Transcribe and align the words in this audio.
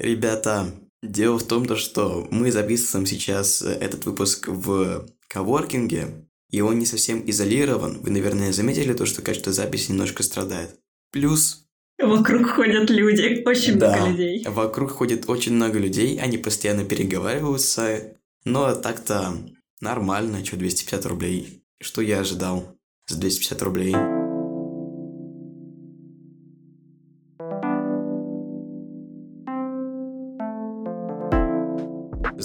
Ребята, 0.00 0.72
дело 1.02 1.38
в 1.38 1.42
том, 1.42 1.66
то, 1.66 1.76
что 1.76 2.26
мы 2.30 2.50
записываем 2.50 3.06
сейчас 3.06 3.60
этот 3.60 4.06
выпуск 4.06 4.48
в 4.48 5.06
коворкинге, 5.28 6.26
и 6.50 6.62
он 6.62 6.78
не 6.78 6.86
совсем 6.86 7.22
изолирован. 7.28 8.00
Вы, 8.00 8.10
наверное, 8.10 8.52
заметили 8.52 8.94
то, 8.94 9.04
что 9.04 9.20
качество 9.20 9.52
записи 9.52 9.90
немножко 9.90 10.22
страдает. 10.22 10.76
Плюс... 11.12 11.66
Вокруг 12.02 12.48
ходят 12.48 12.88
люди, 12.88 13.42
очень 13.44 13.78
да, 13.78 13.94
много 13.94 14.10
людей. 14.10 14.44
вокруг 14.48 14.90
ходит 14.90 15.28
очень 15.28 15.52
много 15.52 15.78
людей, 15.78 16.18
они 16.18 16.38
постоянно 16.38 16.86
переговариваются, 16.86 18.16
но 18.46 18.74
так-то 18.74 19.34
нормально, 19.82 20.42
что 20.42 20.56
250 20.56 21.04
рублей. 21.04 21.62
Что 21.78 22.00
я 22.00 22.20
ожидал 22.20 22.74
за 23.06 23.18
250 23.18 23.62
рублей? 23.62 24.19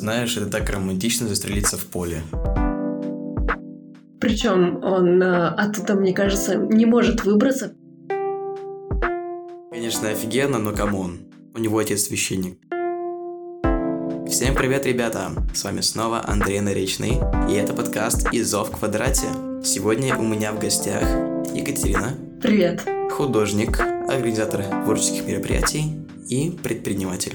Знаешь, 0.06 0.38
это 0.38 0.46
так 0.46 0.70
романтично 0.70 1.28
застрелиться 1.28 1.78
в 1.78 1.86
поле. 1.88 2.22
Причем 4.20 4.84
он 4.84 5.20
э, 5.20 5.48
оттуда, 5.48 5.96
мне 5.96 6.14
кажется, 6.14 6.58
не 6.58 6.86
может 6.86 7.24
выбраться. 7.24 7.74
Конечно, 9.72 10.10
офигенно, 10.10 10.60
но 10.60 10.74
come 10.74 11.01
on. 11.01 11.22
У 11.56 11.58
него 11.58 11.80
отец 11.80 12.04
священник. 12.04 12.60
Всем 14.30 14.54
привет, 14.54 14.86
ребята! 14.86 15.32
С 15.56 15.64
вами 15.64 15.82
снова 15.82 16.22
Андрей 16.24 16.60
Наречный, 16.60 17.18
и 17.50 17.56
это 17.56 17.74
подкаст 17.74 18.32
«Изо 18.32 18.64
в 18.64 18.70
квадрате». 18.78 19.26
Сегодня 19.64 20.16
у 20.16 20.24
меня 20.24 20.52
в 20.52 20.60
гостях 20.60 21.02
Екатерина. 21.52 22.14
Привет. 22.44 22.88
Художник, 23.10 23.80
организатор 23.80 24.66
творческих 24.84 25.26
мероприятий 25.26 25.96
и 26.30 26.52
предприниматель. 26.52 27.34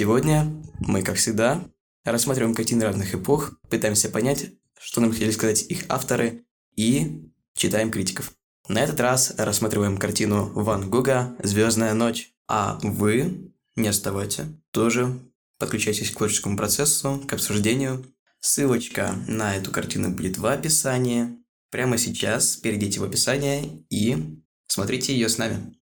Сегодня 0.00 0.50
мы, 0.78 1.02
как 1.02 1.16
всегда, 1.16 1.62
рассматриваем 2.04 2.54
картины 2.54 2.84
разных 2.84 3.14
эпох, 3.14 3.60
пытаемся 3.68 4.08
понять, 4.08 4.46
что 4.80 5.02
нам 5.02 5.12
хотели 5.12 5.30
сказать 5.30 5.60
их 5.64 5.84
авторы, 5.90 6.46
и 6.74 7.30
читаем 7.54 7.90
критиков. 7.90 8.32
На 8.66 8.78
этот 8.78 8.98
раз 8.98 9.34
рассматриваем 9.36 9.98
картину 9.98 10.50
Ван 10.54 10.88
Гога 10.88 11.36
«Звездная 11.42 11.92
ночь». 11.92 12.32
А 12.48 12.78
вы 12.82 13.52
не 13.76 13.88
оставайте, 13.88 14.46
тоже 14.70 15.20
подключайтесь 15.58 16.10
к 16.10 16.16
творческому 16.16 16.56
процессу, 16.56 17.22
к 17.28 17.34
обсуждению. 17.34 18.02
Ссылочка 18.40 19.14
на 19.28 19.54
эту 19.54 19.70
картину 19.70 20.08
будет 20.08 20.38
в 20.38 20.46
описании. 20.46 21.36
Прямо 21.70 21.98
сейчас 21.98 22.56
перейдите 22.56 23.00
в 23.00 23.04
описание 23.04 23.84
и 23.90 24.38
смотрите 24.66 25.12
ее 25.12 25.28
с 25.28 25.36
нами. 25.36 25.78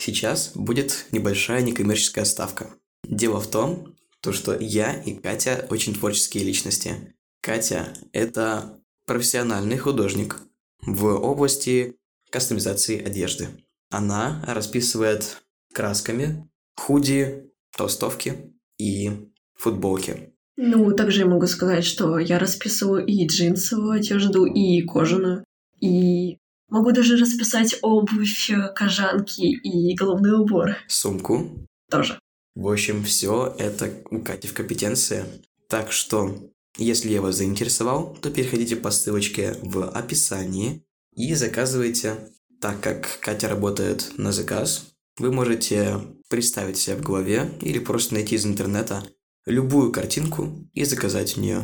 Сейчас 0.00 0.52
будет 0.54 1.04
небольшая 1.12 1.60
некоммерческая 1.60 2.24
ставка. 2.24 2.70
Дело 3.06 3.38
в 3.38 3.50
том, 3.50 3.96
то, 4.22 4.32
что 4.32 4.56
я 4.58 4.94
и 4.94 5.12
Катя 5.12 5.66
очень 5.68 5.94
творческие 5.94 6.42
личности. 6.42 7.14
Катя– 7.42 7.92
это 8.12 8.80
профессиональный 9.04 9.76
художник 9.76 10.38
в 10.80 11.04
области 11.04 11.96
кастомизации 12.30 12.98
одежды. 12.98 13.48
Она 13.90 14.42
расписывает 14.46 15.42
красками 15.74 16.48
худи, 16.76 17.50
толстовки 17.76 18.54
и 18.78 19.10
футболки. 19.54 20.32
Ну, 20.56 20.92
также 20.92 21.20
я 21.20 21.26
могу 21.26 21.46
сказать, 21.46 21.84
что 21.84 22.18
я 22.18 22.38
расписываю 22.38 23.04
и 23.04 23.26
джинсовую 23.26 23.92
одежду, 23.92 24.46
и 24.46 24.80
кожаную, 24.80 25.44
и 25.78 26.38
Могу 26.70 26.92
даже 26.92 27.16
расписать 27.16 27.76
обувь, 27.82 28.50
кожанки 28.74 29.42
и 29.42 29.94
головной 29.94 30.40
убор. 30.40 30.76
Сумку. 30.88 31.66
Тоже. 31.90 32.18
В 32.54 32.68
общем, 32.68 33.04
все 33.04 33.54
это 33.58 33.90
у 34.10 34.20
Кати 34.20 34.48
в 34.48 34.54
компетенции. 34.54 35.24
Так 35.68 35.92
что, 35.92 36.50
если 36.76 37.10
я 37.10 37.22
вас 37.22 37.36
заинтересовал, 37.36 38.16
то 38.20 38.30
переходите 38.30 38.76
по 38.76 38.90
ссылочке 38.90 39.56
в 39.62 39.88
описании 39.88 40.84
и 41.14 41.34
заказывайте. 41.34 42.16
Так 42.60 42.80
как 42.80 43.18
Катя 43.20 43.48
работает 43.48 44.12
на 44.16 44.32
заказ, 44.32 44.92
вы 45.18 45.32
можете 45.32 46.00
представить 46.28 46.76
себя 46.76 46.96
в 46.96 47.02
голове 47.02 47.50
или 47.60 47.78
просто 47.78 48.14
найти 48.14 48.34
из 48.34 48.46
интернета 48.46 49.02
любую 49.46 49.92
картинку 49.92 50.68
и 50.72 50.84
заказать 50.84 51.36
в 51.36 51.40
нее. 51.40 51.62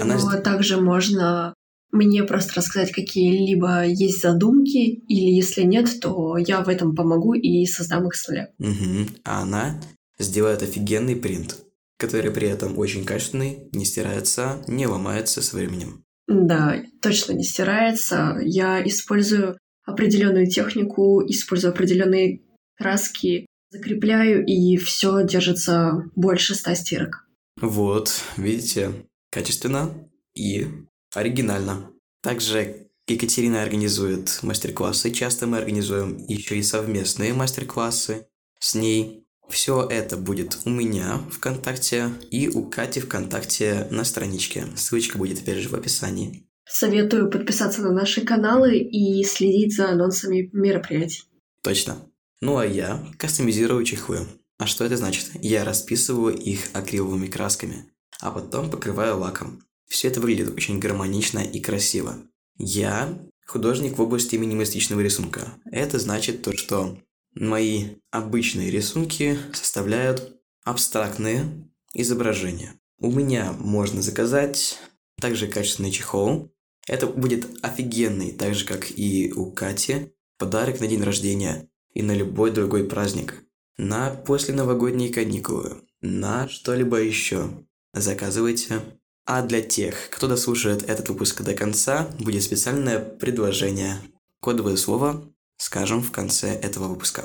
Она... 0.00 0.16
Ну, 0.16 0.28
а 0.28 0.38
также 0.38 0.80
можно 0.80 1.53
мне 1.94 2.24
просто 2.24 2.54
рассказать, 2.56 2.92
какие-либо 2.92 3.86
есть 3.86 4.20
задумки, 4.20 4.78
или 5.08 5.30
если 5.30 5.62
нет, 5.62 5.88
то 6.00 6.36
я 6.36 6.60
в 6.62 6.68
этом 6.68 6.94
помогу 6.94 7.34
и 7.34 7.64
создам 7.66 8.08
их 8.08 8.16
с 8.16 8.28
нуля. 8.28 8.50
Угу. 8.58 9.20
А 9.24 9.42
она 9.42 9.80
сделает 10.18 10.62
офигенный 10.62 11.14
принт, 11.14 11.56
который 11.96 12.32
при 12.32 12.48
этом 12.48 12.78
очень 12.78 13.04
качественный, 13.04 13.68
не 13.72 13.84
стирается, 13.84 14.64
не 14.66 14.86
ломается 14.88 15.40
со 15.40 15.56
временем. 15.56 16.04
Да, 16.26 16.82
точно 17.00 17.32
не 17.32 17.44
стирается. 17.44 18.38
Я 18.42 18.84
использую 18.84 19.56
определенную 19.84 20.48
технику, 20.48 21.22
использую 21.24 21.72
определенные 21.72 22.40
краски, 22.76 23.46
закрепляю, 23.70 24.44
и 24.44 24.76
все 24.78 25.22
держится 25.24 26.10
больше 26.16 26.56
ста 26.56 26.74
стирок. 26.74 27.28
Вот, 27.60 28.20
видите, 28.36 29.06
качественно 29.30 29.94
и 30.34 30.66
оригинально. 31.14 31.90
Также 32.22 32.88
Екатерина 33.06 33.62
организует 33.62 34.38
мастер-классы, 34.42 35.10
часто 35.10 35.46
мы 35.46 35.58
организуем 35.58 36.24
еще 36.26 36.56
и 36.56 36.62
совместные 36.62 37.34
мастер-классы 37.34 38.26
с 38.58 38.74
ней. 38.74 39.26
Все 39.50 39.86
это 39.86 40.16
будет 40.16 40.58
у 40.64 40.70
меня 40.70 41.20
ВКонтакте 41.30 42.10
и 42.30 42.48
у 42.48 42.64
Кати 42.64 43.00
ВКонтакте 43.00 43.88
на 43.90 44.04
страничке. 44.04 44.66
Ссылочка 44.74 45.18
будет 45.18 45.40
опять 45.40 45.58
же 45.58 45.68
в 45.68 45.74
описании. 45.74 46.48
Советую 46.66 47.30
подписаться 47.30 47.82
на 47.82 47.92
наши 47.92 48.22
каналы 48.22 48.78
и 48.78 49.22
следить 49.24 49.76
за 49.76 49.90
анонсами 49.90 50.48
мероприятий. 50.54 51.24
Точно. 51.62 51.98
Ну 52.40 52.56
а 52.56 52.64
я 52.64 53.06
кастомизирую 53.18 53.84
чехлы. 53.84 54.26
А 54.58 54.66
что 54.66 54.84
это 54.84 54.96
значит? 54.96 55.30
Я 55.42 55.64
расписываю 55.64 56.34
их 56.34 56.70
акриловыми 56.72 57.26
красками, 57.26 57.92
а 58.20 58.30
потом 58.30 58.70
покрываю 58.70 59.18
лаком. 59.18 59.62
Все 59.88 60.08
это 60.08 60.20
выглядит 60.20 60.54
очень 60.54 60.78
гармонично 60.78 61.38
и 61.38 61.60
красиво. 61.60 62.16
Я 62.56 63.18
художник 63.46 63.98
в 63.98 64.02
области 64.02 64.36
минималистичного 64.36 65.00
рисунка. 65.00 65.54
Это 65.70 65.98
значит 65.98 66.42
то, 66.42 66.56
что 66.56 66.98
мои 67.34 67.96
обычные 68.10 68.70
рисунки 68.70 69.38
составляют 69.52 70.40
абстрактные 70.64 71.68
изображения. 71.92 72.74
У 72.98 73.10
меня 73.10 73.52
можно 73.52 74.02
заказать 74.02 74.78
также 75.20 75.46
качественный 75.46 75.90
чехол. 75.90 76.52
Это 76.86 77.06
будет 77.06 77.46
офигенный, 77.62 78.32
так 78.32 78.54
же 78.54 78.64
как 78.64 78.90
и 78.90 79.32
у 79.32 79.50
Кати, 79.50 80.12
подарок 80.38 80.80
на 80.80 80.86
день 80.86 81.02
рождения 81.02 81.68
и 81.92 82.02
на 82.02 82.12
любой 82.12 82.50
другой 82.50 82.84
праздник. 82.84 83.44
На 83.76 84.10
после 84.10 84.54
новогодние 84.54 85.12
каникулы, 85.12 85.82
на 86.00 86.48
что-либо 86.48 87.00
еще. 87.00 87.66
Заказывайте 87.92 88.80
а 89.26 89.42
для 89.42 89.62
тех, 89.62 90.10
кто 90.10 90.28
дослушает 90.28 90.88
этот 90.88 91.08
выпуск 91.08 91.42
до 91.42 91.54
конца, 91.54 92.08
будет 92.18 92.42
специальное 92.42 93.00
предложение. 93.00 93.96
Кодовое 94.40 94.76
слово 94.76 95.22
скажем 95.56 96.02
в 96.02 96.12
конце 96.12 96.48
этого 96.48 96.88
выпуска. 96.88 97.24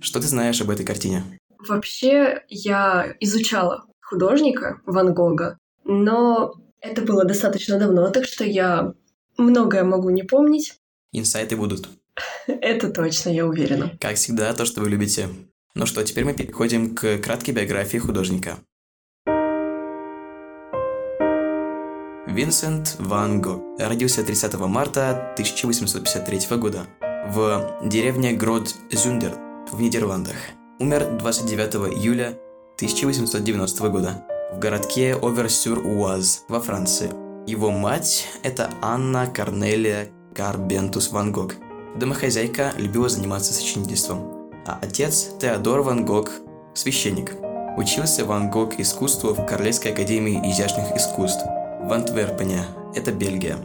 Что 0.00 0.20
ты 0.20 0.26
знаешь 0.26 0.60
об 0.60 0.70
этой 0.70 0.84
картине? 0.84 1.24
Вообще, 1.58 2.44
я 2.48 3.14
изучала 3.20 3.86
художника 4.00 4.80
Ван 4.86 5.14
Гога, 5.14 5.58
но 5.84 6.54
это 6.80 7.02
было 7.02 7.24
достаточно 7.24 7.78
давно, 7.78 8.10
так 8.10 8.26
что 8.26 8.44
я 8.44 8.94
многое 9.36 9.84
могу 9.84 10.10
не 10.10 10.22
помнить. 10.22 10.74
Инсайты 11.12 11.56
будут. 11.56 11.88
Это 12.46 12.90
точно, 12.90 13.30
я 13.30 13.46
уверена. 13.46 13.96
Как 14.00 14.16
всегда, 14.16 14.52
то, 14.52 14.64
что 14.64 14.80
вы 14.80 14.90
любите. 14.90 15.28
Ну 15.74 15.86
что, 15.86 16.02
теперь 16.04 16.24
мы 16.24 16.34
переходим 16.34 16.94
к 16.94 17.18
краткой 17.18 17.54
биографии 17.54 17.98
художника. 17.98 18.58
Винсент 22.28 22.96
Ван 22.98 23.40
Гог 23.40 23.62
родился 23.78 24.22
30 24.22 24.54
марта 24.60 25.32
1853 25.32 26.58
года 26.58 26.86
в 27.26 27.80
деревне 27.82 28.34
Грод-Зюндер 28.34 29.32
в 29.72 29.80
Нидерландах. 29.80 30.36
Умер 30.78 31.16
29 31.18 31.96
июля 31.96 32.38
1890 32.76 33.88
года 33.88 34.26
в 34.52 34.58
городке 34.58 35.14
Оверсюр-Уаз 35.14 36.44
во 36.48 36.60
Франции. 36.60 37.10
Его 37.46 37.70
мать– 37.70 38.28
это 38.42 38.70
Анна 38.82 39.26
Корнелия 39.26 40.08
Карбентус 40.34 41.10
Ван 41.10 41.32
Гог. 41.32 41.54
Домохозяйка 41.96 42.74
любила 42.76 43.08
заниматься 43.08 43.54
сочинительством, 43.54 44.50
а 44.66 44.78
отец– 44.82 45.30
Теодор 45.40 45.80
Ван 45.80 46.04
Гог– 46.04 46.30
священник. 46.74 47.32
Учился 47.78 48.26
Ван 48.26 48.50
Гог 48.50 48.78
искусству 48.78 49.32
в 49.32 49.46
Королевской 49.46 49.92
академии 49.92 50.52
изящных 50.52 50.94
искусств– 50.94 51.42
в 51.88 51.92
Антверпене, 51.94 52.66
это 52.94 53.12
Бельгия. 53.12 53.56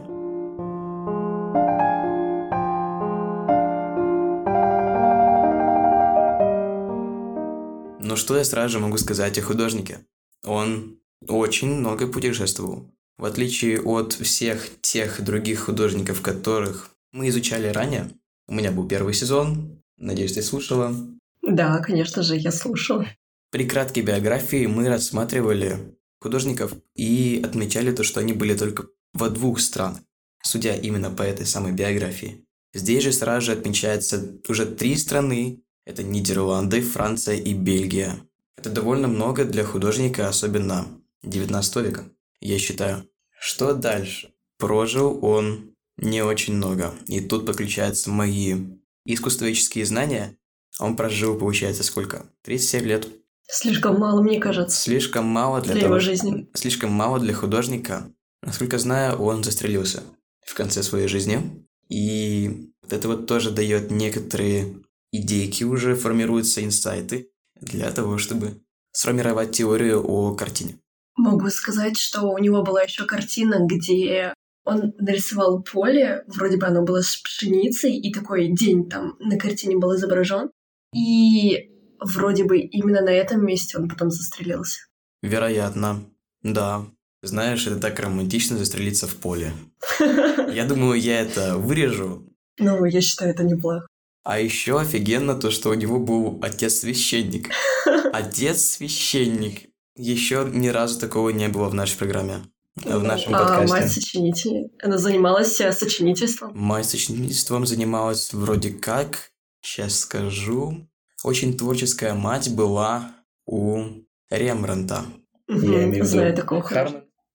Но 8.00 8.16
что 8.16 8.38
я 8.38 8.44
сразу 8.44 8.70
же 8.70 8.78
могу 8.78 8.96
сказать 8.96 9.36
о 9.38 9.42
художнике? 9.42 10.06
Он 10.42 10.98
очень 11.28 11.68
много 11.68 12.06
путешествовал. 12.06 12.90
В 13.18 13.26
отличие 13.26 13.82
от 13.82 14.14
всех 14.14 14.80
тех 14.80 15.22
других 15.22 15.60
художников, 15.60 16.22
которых 16.22 16.92
мы 17.12 17.28
изучали 17.28 17.66
ранее, 17.66 18.10
у 18.48 18.54
меня 18.54 18.72
был 18.72 18.88
первый 18.88 19.12
сезон, 19.12 19.82
надеюсь, 19.98 20.32
ты 20.32 20.40
слушала. 20.40 20.96
Да, 21.42 21.78
конечно 21.80 22.22
же, 22.22 22.36
я 22.36 22.52
слушала. 22.52 23.06
При 23.50 23.66
краткой 23.66 24.02
биографии 24.02 24.64
мы 24.64 24.88
рассматривали 24.88 25.94
художников 26.24 26.72
и 26.94 27.42
отмечали 27.44 27.92
то, 27.92 28.02
что 28.02 28.20
они 28.20 28.32
были 28.32 28.56
только 28.56 28.86
во 29.12 29.28
двух 29.28 29.60
странах, 29.60 30.00
судя 30.42 30.74
именно 30.74 31.10
по 31.10 31.22
этой 31.22 31.44
самой 31.44 31.72
биографии. 31.72 32.46
Здесь 32.72 33.04
же 33.04 33.12
сразу 33.12 33.46
же 33.46 33.52
отмечается 33.52 34.40
уже 34.48 34.64
три 34.64 34.96
страны. 34.96 35.62
Это 35.84 36.02
Нидерланды, 36.02 36.80
Франция 36.80 37.36
и 37.36 37.52
Бельгия. 37.52 38.26
Это 38.56 38.70
довольно 38.70 39.06
много 39.06 39.44
для 39.44 39.64
художника, 39.64 40.26
особенно 40.26 40.86
19 41.22 41.76
века, 41.76 42.08
я 42.40 42.58
считаю. 42.58 43.06
Что 43.38 43.74
дальше? 43.74 44.32
Прожил 44.56 45.22
он 45.22 45.74
не 45.98 46.22
очень 46.22 46.54
много. 46.54 46.94
И 47.06 47.20
тут 47.20 47.44
подключаются 47.44 48.08
мои 48.08 48.56
искусствоведческие 49.04 49.84
знания. 49.84 50.38
Он 50.80 50.96
прожил, 50.96 51.38
получается, 51.38 51.82
сколько? 51.82 52.24
37 52.44 52.84
лет. 52.86 53.08
Слишком 53.46 53.98
мало, 53.98 54.22
мне 54.22 54.40
кажется. 54.40 54.76
Слишком 54.76 55.26
мало 55.26 55.60
для, 55.60 55.74
для 55.74 55.82
того, 55.82 55.94
его 55.94 56.00
жизни. 56.00 56.48
Слишком 56.54 56.92
мало 56.92 57.20
для 57.20 57.34
художника. 57.34 58.10
Насколько 58.42 58.78
знаю, 58.78 59.20
он 59.20 59.44
застрелился 59.44 60.02
в 60.44 60.54
конце 60.54 60.82
своей 60.82 61.08
жизни. 61.08 61.66
И 61.88 62.70
это 62.88 63.08
вот 63.08 63.26
тоже 63.26 63.50
дает 63.50 63.90
некоторые 63.90 64.82
идейки 65.12 65.64
уже, 65.64 65.94
формируются 65.94 66.64
инсайты 66.64 67.30
для 67.60 67.90
того, 67.90 68.18
чтобы 68.18 68.62
сформировать 68.92 69.52
теорию 69.52 70.04
о 70.04 70.34
картине. 70.34 70.78
Могу 71.16 71.48
сказать, 71.50 71.98
что 71.98 72.22
у 72.22 72.38
него 72.38 72.62
была 72.62 72.82
еще 72.82 73.04
картина, 73.04 73.58
где 73.60 74.34
он 74.64 74.94
нарисовал 74.98 75.62
поле, 75.62 76.24
вроде 76.26 76.56
бы 76.56 76.66
оно 76.66 76.82
было 76.82 77.02
с 77.02 77.16
пшеницей, 77.16 77.96
и 77.96 78.12
такой 78.12 78.48
день 78.48 78.88
там 78.88 79.16
на 79.20 79.38
картине 79.38 79.76
был 79.76 79.94
изображен. 79.94 80.50
И 80.94 81.73
вроде 82.04 82.44
бы 82.44 82.58
именно 82.58 83.00
на 83.00 83.10
этом 83.10 83.44
месте 83.44 83.78
он 83.78 83.88
потом 83.88 84.10
застрелился. 84.10 84.80
Вероятно, 85.22 86.04
да. 86.42 86.86
Знаешь, 87.22 87.66
это 87.66 87.76
так 87.80 87.98
романтично 87.98 88.58
застрелиться 88.58 89.06
в 89.06 89.16
поле. 89.16 89.52
Я 89.98 90.66
думаю, 90.66 91.00
я 91.00 91.20
это 91.20 91.56
вырежу. 91.56 92.30
Ну, 92.58 92.84
я 92.84 93.00
считаю, 93.00 93.32
это 93.32 93.42
неплохо. 93.42 93.86
А 94.22 94.38
еще 94.38 94.78
офигенно 94.78 95.34
то, 95.34 95.50
что 95.50 95.70
у 95.70 95.74
него 95.74 95.98
был 95.98 96.38
отец-священник. 96.42 97.50
Отец-священник. 98.12 99.70
Еще 99.96 100.48
ни 100.52 100.68
разу 100.68 101.00
такого 101.00 101.30
не 101.30 101.48
было 101.48 101.68
в 101.68 101.74
нашей 101.74 101.98
программе. 101.98 102.42
В 102.76 103.02
нашем 103.02 103.34
а 103.34 103.38
подкасте. 103.40 103.72
мать 103.72 103.92
сочинитель? 103.92 104.70
Она 104.82 104.98
занималась 104.98 105.60
э, 105.60 105.72
сочинительством? 105.72 106.52
Мать 106.54 106.88
сочинительством 106.88 107.66
занималась 107.66 108.32
вроде 108.32 108.70
как, 108.70 109.30
сейчас 109.60 110.00
скажу, 110.00 110.88
очень 111.24 111.56
творческая 111.56 112.14
мать 112.14 112.54
была 112.54 113.12
у 113.46 113.82
Рембранта. 114.30 115.04
Угу, 115.48 115.58
Я 115.58 115.84
имею 115.84 115.90
в 115.90 115.94
виду 115.94 116.06
знаю 116.06 116.34
такого. 116.36 116.62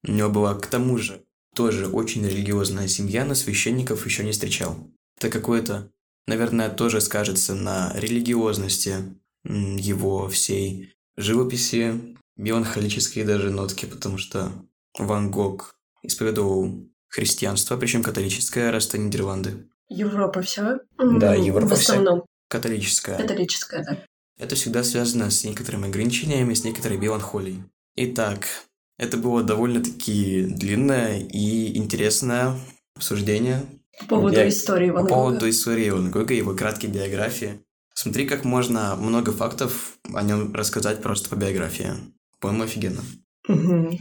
У 0.08 0.12
него 0.12 0.30
была, 0.30 0.54
к 0.56 0.68
тому 0.68 0.98
же, 0.98 1.24
тоже 1.56 1.88
очень 1.88 2.26
религиозная 2.26 2.88
семья, 2.88 3.26
но 3.26 3.36
священников 3.36 4.06
еще 4.06 4.24
не 4.24 4.32
встречал. 4.32 4.78
Это 5.18 5.30
какое-то, 5.30 5.92
наверное, 6.28 6.70
тоже 6.70 7.02
скажется 7.02 7.54
на 7.56 7.92
религиозности 7.96 8.96
его 9.44 10.28
всей 10.30 10.94
живописи, 11.18 12.16
меланхолические 12.38 13.26
даже 13.26 13.50
нотки, 13.50 13.86
потому 13.86 14.18
что 14.18 14.52
Ван 14.98 15.32
Гог 15.32 15.76
исповедовал 16.04 16.74
христианство, 17.10 17.76
причем 17.78 18.04
католическое, 18.04 18.72
раз 18.72 18.88
это 18.88 18.98
Нидерланды. 18.98 19.68
Европа 19.90 20.42
вся? 20.42 20.80
Да, 20.98 21.34
Европа 21.36 21.76
В 21.76 21.80
вся. 21.80 21.94
основном. 21.94 22.26
Католическое. 22.50 23.18
Католическая, 23.18 23.84
да. 23.86 24.04
Это 24.38 24.56
всегда 24.56 24.84
связано 24.84 25.30
с 25.30 25.44
некоторыми 25.44 25.88
ограничениями, 25.88 26.54
с 26.54 26.64
некоторой 26.64 26.98
меланхолией. 26.98 27.64
Итак, 27.96 28.48
это 28.98 29.18
было 29.18 29.44
довольно-таки 29.44 30.44
длинное 30.44 31.20
и 31.20 31.78
интересное 31.78 32.56
обсуждение 32.96 33.66
По 34.00 34.06
поводу 34.08 34.36
Я- 34.38 34.48
истории 34.50 34.90
по 34.90 34.96
Ван 34.96 35.04
Гога. 35.04 35.14
поводу 35.16 35.50
истории 35.50 35.90
Ван 35.90 36.10
Гога 36.12 36.34
и 36.34 36.38
его 36.38 36.54
краткой 36.56 36.90
биографии. 36.90 37.62
Смотри, 37.94 38.26
как 38.28 38.46
можно 38.46 38.96
много 38.96 39.32
фактов 39.34 39.98
о 40.14 40.22
нем 40.24 40.54
рассказать 40.54 41.02
просто 41.02 41.30
по 41.30 41.36
биографии. 41.36 41.92
По-моему, 42.40 42.64
офигенно. 42.64 43.02
Мгм. 43.48 44.00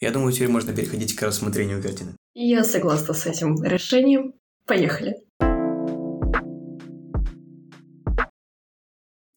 Я 0.00 0.10
думаю, 0.12 0.32
теперь 0.32 0.48
можно 0.48 0.72
переходить 0.72 1.14
к 1.16 1.22
рассмотрению 1.22 1.82
картины. 1.82 2.16
Я 2.34 2.62
согласна 2.64 3.14
с 3.14 3.26
этим 3.26 3.62
решением. 3.64 4.34
Поехали. 4.66 5.16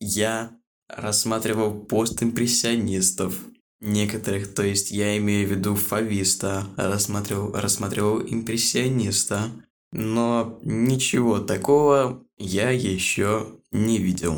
Я 0.08 0.52
рассматривал 0.88 1.74
постимпрессионистов 1.74 3.34
некоторых, 3.82 4.54
то 4.54 4.62
есть 4.62 4.92
я 4.92 5.18
имею 5.18 5.48
в 5.48 5.52
виду 5.52 5.76
фависта, 5.76 6.68
рассматривал, 6.78 7.52
рассматривал 7.54 8.22
импрессиониста, 8.22 9.50
но 9.92 10.60
ничего 10.62 11.40
такого 11.40 12.24
я 12.38 12.70
еще 12.70 13.48
не 13.72 13.98
видел. 13.98 14.38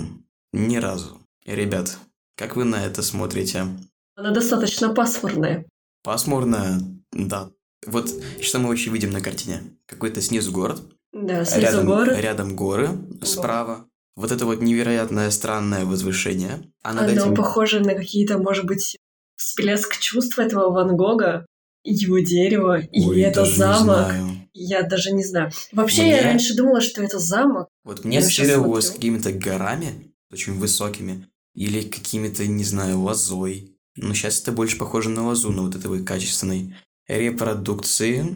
Ни 0.53 0.77
разу. 0.77 1.19
Ребят, 1.45 1.97
как 2.37 2.55
вы 2.55 2.63
на 2.63 2.85
это 2.85 3.01
смотрите? 3.01 3.67
Она 4.15 4.31
достаточно 4.31 4.93
пасмурная. 4.93 5.65
Пасмурно, 6.01 6.79
да. 7.11 7.51
Вот 7.85 8.09
что 8.41 8.59
мы 8.59 8.69
вообще 8.69 8.89
видим 8.89 9.11
на 9.11 9.19
картине? 9.19 9.63
Какой-то 9.85 10.21
снизу 10.21 10.53
город, 10.53 10.81
Да, 11.11 11.43
снизу 11.43 11.61
рядом, 11.61 11.85
горы. 11.85 12.15
рядом 12.15 12.55
горы, 12.55 12.89
справа. 13.21 13.85
Вот 14.17 14.31
это 14.31 14.45
вот 14.47 14.63
невероятное 14.63 15.29
странное 15.29 15.85
возвышение. 15.85 16.63
А 16.81 16.93
над 16.93 17.03
Оно 17.03 17.21
этим... 17.21 17.35
похоже 17.35 17.81
на 17.81 17.93
какие-то, 17.93 18.39
может 18.39 18.65
быть, 18.65 18.97
всплеск 19.35 19.99
чувств 19.99 20.39
этого 20.39 20.71
Ван 20.71 20.97
Гога, 20.97 21.45
его 21.83 22.17
дерево, 22.17 22.79
и 22.79 23.05
Ой, 23.05 23.21
это 23.21 23.45
замок. 23.45 24.11
Я 24.53 24.81
даже 24.81 25.11
не 25.11 25.23
знаю. 25.23 25.51
Вообще, 25.71 26.01
Мне- 26.01 26.11
я 26.17 26.23
раньше 26.23 26.55
думала, 26.55 26.81
что 26.81 27.03
это 27.03 27.19
замок. 27.19 27.67
Вот 27.83 28.05
мне 28.05 28.19
щас 28.19 28.29
ассоциировалось 28.29 28.87
с 28.87 28.91
какими-то 28.91 29.31
горами, 29.31 30.11
очень 30.31 30.57
высокими, 30.57 31.27
или 31.53 31.83
какими-то, 31.83 32.47
не 32.47 32.63
знаю, 32.63 32.99
лозой. 32.99 33.77
Но 33.95 34.15
сейчас 34.15 34.41
это 34.41 34.51
больше 34.51 34.79
похоже 34.79 35.09
на 35.09 35.27
лозу, 35.27 35.51
на 35.51 35.61
вот 35.61 35.75
этой 35.75 35.87
вот 35.87 36.07
качественной 36.07 36.73
репродукции, 37.07 38.35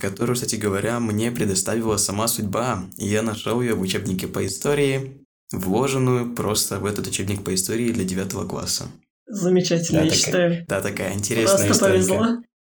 которую, 0.00 0.34
кстати 0.34 0.56
говоря, 0.56 1.00
мне 1.00 1.30
предоставила 1.30 1.96
сама 1.96 2.28
судьба. 2.28 2.84
И 2.96 3.06
Я 3.06 3.22
нашел 3.22 3.60
ее 3.60 3.74
в 3.74 3.80
учебнике 3.80 4.26
по 4.26 4.44
истории, 4.46 5.24
вложенную 5.52 6.34
просто 6.34 6.78
в 6.78 6.84
этот 6.86 7.06
учебник 7.06 7.44
по 7.44 7.54
истории 7.54 7.92
для 7.92 8.04
девятого 8.04 8.46
класса. 8.46 8.86
Замечательно, 9.26 10.00
Да, 10.00 10.04
я 10.04 10.10
такая- 10.10 10.24
считаю. 10.24 10.64
Да, 10.68 10.80
такая 10.80 11.14
интересная 11.14 11.66
Просто 11.66 11.72
история. 11.72 11.92
повезло. 11.94 12.26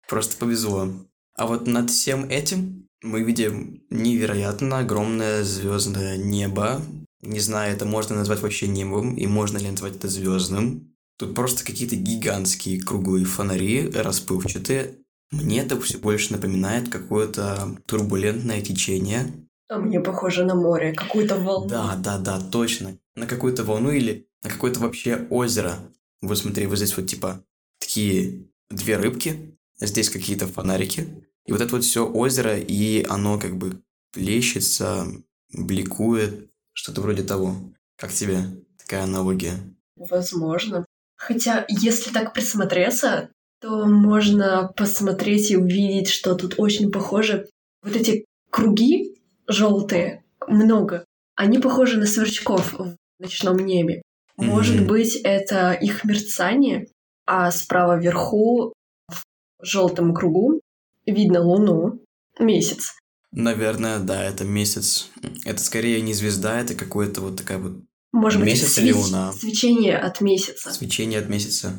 Просто 0.07 0.37
повезло. 0.37 0.93
А 1.37 1.47
вот 1.47 1.67
над 1.67 1.89
всем 1.91 2.25
этим 2.29 2.87
мы 3.03 3.23
видим 3.23 3.81
невероятно 3.89 4.79
огромное 4.79 5.43
звездное 5.43 6.17
небо. 6.17 6.81
Не 7.21 7.39
знаю, 7.39 7.73
это 7.73 7.85
можно 7.85 8.15
назвать 8.15 8.41
вообще 8.41 8.67
небом, 8.67 9.15
и 9.15 9.27
можно 9.27 9.57
ли 9.57 9.69
назвать 9.69 9.95
это 9.97 10.07
звездным. 10.07 10.93
Тут 11.17 11.33
просто 11.35 11.65
какие-то 11.65 11.95
гигантские 11.95 12.81
круглые 12.81 13.25
фонари, 13.25 13.89
расплывчатые. 13.89 14.95
Мне 15.41 15.61
это 15.61 15.79
все 15.81 15.97
больше 15.97 16.33
напоминает 16.33 16.89
какое-то 16.89 17.77
турбулентное 17.85 18.61
течение. 18.61 19.31
А 19.67 19.77
мне 19.77 19.99
похоже 19.99 20.45
на 20.45 20.55
море, 20.55 20.93
какую-то 20.93 21.35
волну. 21.35 21.69
Да, 21.69 21.95
да, 21.95 22.17
да, 22.17 22.39
точно. 22.39 22.97
На 23.15 23.25
какую-то 23.27 23.63
волну 23.63 23.91
или 23.91 24.27
на 24.43 24.49
какое-то 24.49 24.79
вообще 24.79 25.27
озеро. 25.29 25.77
Вот 26.21 26.37
смотри, 26.37 26.67
вот 26.67 26.77
здесь 26.77 26.95
вот 26.95 27.07
типа 27.07 27.43
такие 27.79 28.47
две 28.69 28.97
рыбки, 28.97 29.57
здесь 29.79 30.09
какие-то 30.09 30.47
фонарики. 30.47 31.25
И 31.45 31.51
вот 31.51 31.61
это 31.61 31.75
вот 31.75 31.83
все 31.83 32.07
озеро, 32.07 32.57
и 32.57 33.05
оно 33.07 33.39
как 33.39 33.57
бы 33.57 33.81
плещется, 34.11 35.07
бликует, 35.51 36.49
что-то 36.73 37.01
вроде 37.01 37.23
того. 37.23 37.55
Как 37.97 38.11
тебе 38.11 38.39
такая 38.77 39.03
аналогия? 39.03 39.57
Возможно. 39.95 40.85
Хотя, 41.17 41.65
если 41.69 42.11
так 42.11 42.33
присмотреться, 42.33 43.29
то 43.61 43.85
можно 43.85 44.71
посмотреть 44.75 45.51
и 45.51 45.57
увидеть, 45.57 46.09
что 46.09 46.35
тут 46.35 46.55
очень 46.57 46.91
похоже. 46.91 47.47
Вот 47.83 47.95
эти 47.95 48.25
круги 48.49 49.15
желтые, 49.47 50.23
много, 50.47 51.05
они 51.35 51.59
похожи 51.59 51.97
на 51.97 52.05
сверчков 52.05 52.73
в 52.73 52.95
ночном 53.19 53.57
небе. 53.57 54.01
Может 54.37 54.77
Мгм. 54.77 54.87
быть, 54.87 55.15
это 55.23 55.71
их 55.73 56.03
мерцание, 56.03 56.87
а 57.25 57.51
справа 57.51 57.97
вверху 57.99 58.73
в 59.09 59.23
желтом 59.61 60.13
кругу 60.13 60.59
видно 61.05 61.41
луну, 61.41 62.01
месяц. 62.39 62.93
Наверное, 63.31 63.99
да, 63.99 64.23
это 64.23 64.43
месяц. 64.43 65.09
Это 65.45 65.61
скорее 65.61 66.01
не 66.01 66.13
звезда, 66.13 66.59
это 66.61 66.73
какое-то 66.73 67.21
вот 67.21 67.37
такая 67.37 67.57
вот 67.59 67.73
Может 68.11 68.39
быть, 68.39 68.49
Месяц 68.49 68.77
или 68.77 68.91
свеч- 68.93 68.95
луна? 68.95 69.31
свечение 69.33 69.97
от 69.97 70.21
месяца. 70.21 70.71
Свечение 70.71 71.19
от 71.19 71.27
месяца. 71.29 71.73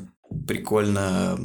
Прикольно. 0.47 1.39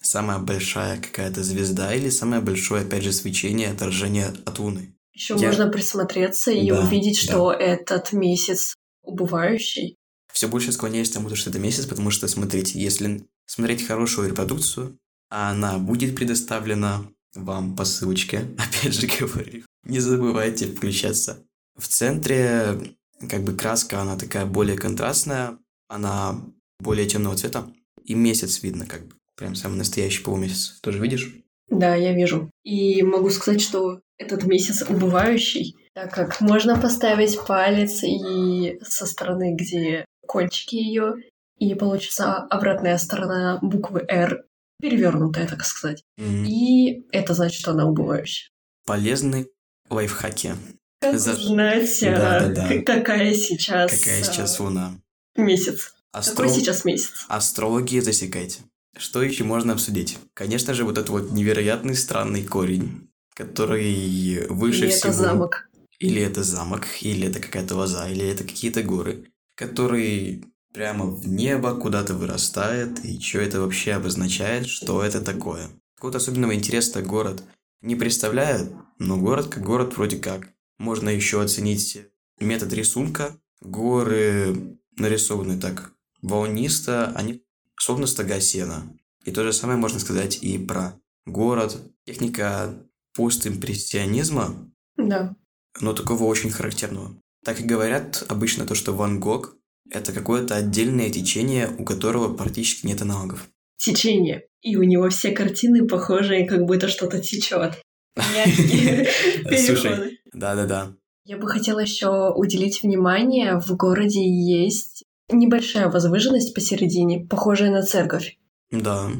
Самая 0.00 0.38
большая 0.38 1.00
какая-то 1.00 1.42
звезда 1.42 1.92
или 1.94 2.08
самое 2.08 2.40
большое, 2.40 2.82
опять 2.84 3.02
же, 3.02 3.12
свечение, 3.12 3.70
отражение 3.70 4.32
от 4.46 4.58
луны. 4.58 4.94
Еще 5.12 5.34
Я- 5.36 5.48
можно 5.48 5.68
присмотреться 5.68 6.52
и 6.52 6.68
Да, 6.70 6.80
увидеть, 6.84 7.20
да. 7.26 7.32
что 7.32 7.52
этот 7.52 8.12
месяц 8.12 8.74
убывающий. 9.02 9.96
Все 10.32 10.46
больше 10.48 10.70
склоняюсь 10.72 11.10
к 11.10 11.14
тому, 11.14 11.34
что 11.34 11.50
это 11.50 11.58
месяц, 11.58 11.86
потому 11.86 12.10
что, 12.10 12.28
смотрите, 12.28 12.78
если 12.80 13.26
смотреть 13.46 13.86
хорошую 13.86 14.28
репродукцию, 14.28 14.96
она 15.30 15.78
будет 15.78 16.14
предоставлена 16.14 17.08
вам 17.34 17.74
по 17.74 17.84
ссылочке, 17.84 18.46
опять 18.58 18.94
же 18.94 19.06
говорю, 19.08 19.64
не 19.84 19.98
забывайте 20.00 20.66
включаться. 20.68 21.44
В 21.76 21.88
центре, 21.88 22.94
как 23.28 23.42
бы 23.42 23.54
краска, 23.54 24.00
она 24.00 24.16
такая 24.16 24.46
более 24.46 24.76
контрастная, 24.76 25.58
она 25.88 26.40
более 26.78 27.06
темного 27.08 27.36
цвета, 27.36 27.72
и 28.04 28.14
месяц 28.14 28.62
видно, 28.62 28.86
как 28.86 29.06
бы, 29.06 29.14
прям 29.38 29.54
самый 29.54 29.76
настоящий 29.78 30.22
полумесяц. 30.22 30.78
Тоже 30.82 30.98
видишь? 31.00 31.32
Да, 31.70 31.94
я 31.94 32.12
вижу. 32.12 32.50
И 32.64 33.02
могу 33.02 33.30
сказать, 33.30 33.60
что 33.62 34.00
этот 34.18 34.44
месяц 34.44 34.82
убывающий, 34.88 35.76
так 35.94 36.12
как 36.12 36.40
можно 36.40 36.78
поставить 36.78 37.38
палец 37.46 38.02
и 38.02 38.78
со 38.82 39.06
стороны, 39.06 39.54
где 39.54 40.04
кончики 40.26 40.74
ее, 40.76 41.14
и 41.58 41.74
получится 41.74 42.36
обратная 42.36 42.98
сторона 42.98 43.58
буквы 43.62 44.04
R, 44.08 44.44
перевернутая, 44.80 45.46
так 45.48 45.64
сказать. 45.64 46.02
М, 46.18 46.44
И 46.44 47.04
это 47.12 47.34
значит, 47.34 47.60
что 47.60 47.72
она 47.72 47.86
убывающая. 47.86 48.50
Полезные 48.86 49.46
лайфхаки. 49.90 50.54
Как 51.00 51.18
За- 51.18 51.32
узнать, 51.34 52.02
а, 52.02 52.16
Да-да-да. 52.40 52.82
какая 52.82 53.32
сейчас, 53.34 53.90
Какая 53.98 54.20
а, 54.20 54.24
сейчас 54.24 54.58
луна? 54.58 54.94
месяц? 55.36 55.94
Астро- 56.14 56.36
Какой 56.36 56.48
сейчас 56.50 56.84
месяц? 56.84 57.12
Астрологии 57.28 58.00
засекайте. 58.00 58.60
Что 58.98 59.22
еще 59.22 59.44
можно 59.44 59.72
обсудить? 59.72 60.18
Конечно 60.34 60.74
же, 60.74 60.84
вот 60.84 60.98
этот 60.98 61.10
вот 61.10 61.30
невероятный 61.30 61.94
странный 61.94 62.44
корень, 62.44 63.08
который 63.34 64.46
выше 64.48 64.86
Или 64.86 64.90
всего. 64.90 65.10
это 65.10 65.12
замок? 65.12 65.68
Или 66.00 66.20
это 66.20 66.42
замок, 66.42 66.86
или 67.00 67.28
это 67.28 67.40
какая-то 67.40 67.76
лоза, 67.76 68.08
или 68.08 68.26
это 68.26 68.44
какие-то 68.44 68.82
горы, 68.82 69.30
который 69.54 70.44
прямо 70.72 71.06
в 71.06 71.28
небо 71.28 71.74
куда-то 71.74 72.14
вырастает, 72.14 73.04
и 73.04 73.20
что 73.20 73.38
это 73.38 73.60
вообще 73.60 73.92
обозначает, 73.92 74.68
что 74.68 75.02
это 75.02 75.20
такое. 75.20 75.68
Какого-то 75.96 76.18
особенного 76.18 76.54
интереса 76.54 77.02
город 77.02 77.42
не 77.80 77.96
представляет, 77.96 78.72
но 78.98 79.16
город 79.16 79.46
как 79.48 79.62
город 79.64 79.96
вроде 79.96 80.16
как. 80.18 80.48
Можно 80.78 81.08
еще 81.08 81.40
оценить 81.40 81.98
метод 82.40 82.72
рисунка. 82.72 83.36
Горы 83.60 84.76
нарисованы 84.96 85.58
так 85.58 85.92
волнисто, 86.22 87.12
они 87.16 87.42
словно 87.80 88.06
стога 88.06 88.40
сена. 88.40 88.92
И 89.24 89.30
то 89.30 89.44
же 89.44 89.52
самое 89.52 89.78
можно 89.78 90.00
сказать 90.00 90.38
и 90.42 90.58
про 90.58 90.94
город. 91.26 91.76
Техника 92.06 92.74
постимпрессионизма 93.14 94.70
Да. 94.96 95.34
но 95.80 95.92
такого 95.92 96.24
очень 96.24 96.50
характерного. 96.50 97.14
Так 97.44 97.60
и 97.60 97.64
говорят 97.64 98.24
обычно 98.28 98.66
то, 98.66 98.74
что 98.74 98.92
Ван 98.92 99.20
Гог– 99.20 99.56
это 99.90 100.12
какое-то 100.12 100.56
отдельное 100.56 101.10
течение, 101.10 101.68
у 101.78 101.84
которого 101.84 102.34
практически 102.34 102.86
нет 102.86 103.02
аналогов. 103.02 103.48
Течение. 103.76 104.46
И 104.60 104.76
у 104.76 104.82
него 104.82 105.08
все 105.08 105.30
картины 105.30 105.86
похожие, 105.86 106.46
как 106.46 106.64
будто 106.64 106.88
что-то 106.88 107.20
течет. 107.20 107.80
Слушай, 108.16 110.18
да-да-да. 110.32 110.94
Я 111.24 111.36
бы 111.36 111.46
хотела 111.46 111.78
еще 111.80 112.32
уделить 112.34 112.82
внимание, 112.82 113.60
в 113.60 113.76
городе 113.76 114.22
есть 114.26 115.04
небольшая 115.30 115.88
возвышенность 115.88 116.54
посередине, 116.54 117.26
похожая 117.26 117.70
на 117.70 117.82
церковь. 117.82 118.38
Да, 118.70 119.10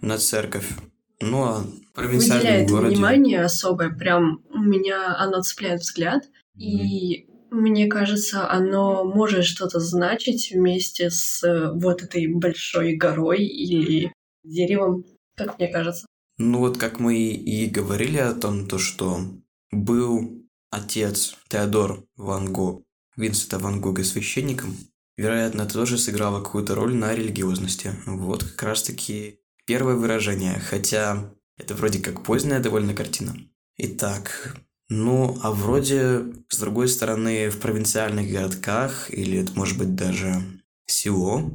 на 0.00 0.18
церковь. 0.18 0.68
Ну, 1.20 1.44
а 1.44 1.60
в 1.60 1.92
провинциальном 1.94 2.40
Выделяет 2.40 2.70
городе... 2.70 2.94
внимание 2.94 3.42
особое, 3.42 3.90
прям 3.90 4.42
у 4.50 4.58
меня 4.58 5.16
оно 5.16 5.42
цепляет 5.42 5.80
взгляд. 5.80 6.24
И 6.56 7.26
мне 7.50 7.86
кажется, 7.86 8.50
оно 8.50 9.04
может 9.04 9.44
что-то 9.44 9.80
значить 9.80 10.50
вместе 10.52 11.10
с 11.10 11.42
э, 11.42 11.72
вот 11.72 12.02
этой 12.02 12.26
большой 12.26 12.96
горой 12.96 13.44
или 13.44 14.12
деревом, 14.44 15.04
как 15.36 15.58
мне 15.58 15.68
кажется. 15.68 16.06
Ну 16.38 16.58
вот 16.58 16.76
как 16.76 17.00
мы 17.00 17.16
и 17.16 17.66
говорили 17.66 18.18
о 18.18 18.34
том, 18.34 18.66
то 18.66 18.78
что 18.78 19.20
был 19.70 20.44
отец 20.70 21.36
Теодор 21.48 22.04
Ван 22.16 22.52
Гог, 22.52 22.82
Винсента 23.16 23.58
Ван 23.58 23.80
Гога 23.80 24.04
священником, 24.04 24.76
вероятно, 25.16 25.62
это 25.62 25.74
тоже 25.74 25.98
сыграло 25.98 26.42
какую-то 26.42 26.74
роль 26.74 26.94
на 26.94 27.14
религиозности. 27.14 27.94
Вот 28.06 28.44
как 28.44 28.62
раз-таки 28.62 29.40
первое 29.66 29.96
выражение, 29.96 30.58
хотя 30.58 31.32
это 31.58 31.74
вроде 31.74 32.00
как 32.00 32.22
поздняя 32.22 32.60
довольно 32.60 32.94
картина. 32.94 33.36
Итак, 33.78 34.56
ну, 34.88 35.38
а 35.42 35.50
вроде, 35.50 36.24
с 36.48 36.58
другой 36.58 36.88
стороны, 36.88 37.50
в 37.50 37.58
провинциальных 37.58 38.30
городках, 38.30 39.10
или 39.12 39.38
это 39.38 39.52
может 39.54 39.76
быть 39.78 39.94
даже 39.94 40.42
село, 40.86 41.50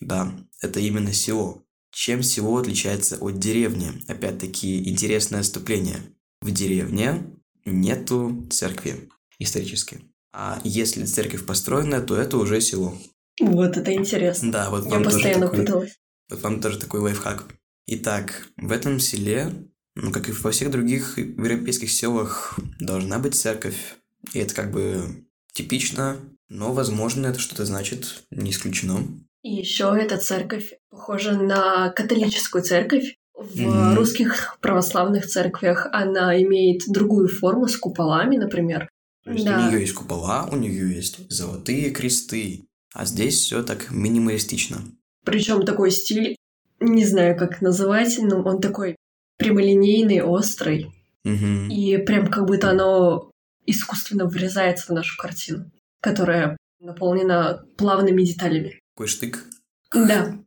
да, 0.00 0.32
это 0.60 0.80
именно 0.80 1.12
село. 1.12 1.64
Чем 1.90 2.22
село 2.22 2.58
отличается 2.58 3.16
от 3.16 3.38
деревни? 3.38 3.90
Опять-таки, 4.06 4.88
интересное 4.88 5.40
отступление. 5.40 6.00
В 6.42 6.50
деревне 6.50 7.24
нету 7.64 8.46
церкви 8.50 9.08
исторически. 9.38 10.00
А 10.38 10.60
если 10.64 11.06
церковь 11.06 11.46
построена, 11.46 12.02
то 12.02 12.14
это 12.14 12.36
уже 12.36 12.60
село. 12.60 12.94
Вот 13.40 13.78
это 13.78 13.94
интересно. 13.94 14.52
Да, 14.52 14.68
вот 14.68 14.84
Я 14.84 15.00
постоянно 15.00 15.46
такой, 15.46 15.60
путалась. 15.60 15.96
вот 16.28 16.42
вам 16.42 16.60
тоже 16.60 16.78
такой 16.78 17.00
лайфхак. 17.00 17.44
Итак, 17.86 18.46
в 18.58 18.70
этом 18.70 19.00
селе, 19.00 19.50
ну, 19.94 20.12
как 20.12 20.28
и 20.28 20.32
во 20.32 20.50
всех 20.50 20.70
других 20.70 21.16
европейских 21.16 21.90
селах, 21.90 22.58
должна 22.78 23.18
быть 23.18 23.34
церковь. 23.34 23.96
И 24.34 24.38
это 24.40 24.54
как 24.54 24.72
бы 24.72 25.24
типично, 25.54 26.18
но, 26.50 26.74
возможно, 26.74 27.28
это 27.28 27.38
что-то 27.38 27.64
значит, 27.64 28.24
не 28.30 28.50
исключено. 28.50 29.04
И 29.42 29.54
еще 29.54 29.96
эта 29.98 30.18
церковь 30.18 30.74
похожа 30.90 31.32
на 31.32 31.88
католическую 31.90 32.62
церковь. 32.62 33.16
В 33.34 33.58
Мгм. 33.58 33.94
русских 33.94 34.58
православных 34.60 35.26
церквях 35.26 35.86
она 35.92 36.38
имеет 36.42 36.82
другую 36.88 37.28
форму 37.28 37.68
с 37.68 37.76
куполами, 37.78 38.36
например. 38.36 38.90
То 39.26 39.32
есть 39.32 39.44
Да. 39.44 39.58
у 39.58 39.70
нее 39.70 39.80
есть 39.80 39.92
купола, 39.92 40.48
у 40.50 40.56
нее 40.56 40.94
есть 40.94 41.28
золотые 41.28 41.90
кресты, 41.90 42.64
а 42.94 43.04
здесь 43.04 43.34
все 43.40 43.62
так 43.64 43.90
минималистично. 43.90 44.78
Причем 45.24 45.64
такой 45.66 45.90
стиль, 45.90 46.36
не 46.78 47.04
знаю, 47.04 47.36
как 47.36 47.60
называть, 47.60 48.16
но 48.22 48.40
он 48.42 48.60
такой 48.60 48.94
прямолинейный, 49.36 50.22
острый. 50.22 50.92
Мгм. 51.24 51.68
И 51.70 51.96
прям 51.98 52.30
как 52.30 52.46
будто 52.46 52.70
оно 52.70 53.32
искусственно 53.66 54.26
врезается 54.26 54.86
в 54.86 54.90
нашу 54.94 55.20
картину, 55.20 55.72
которая 56.00 56.56
наполнена 56.78 57.64
плавными 57.76 58.22
деталями. 58.22 58.78
Такой 58.94 59.08
штык 59.08 59.44
Да. 59.92 60.38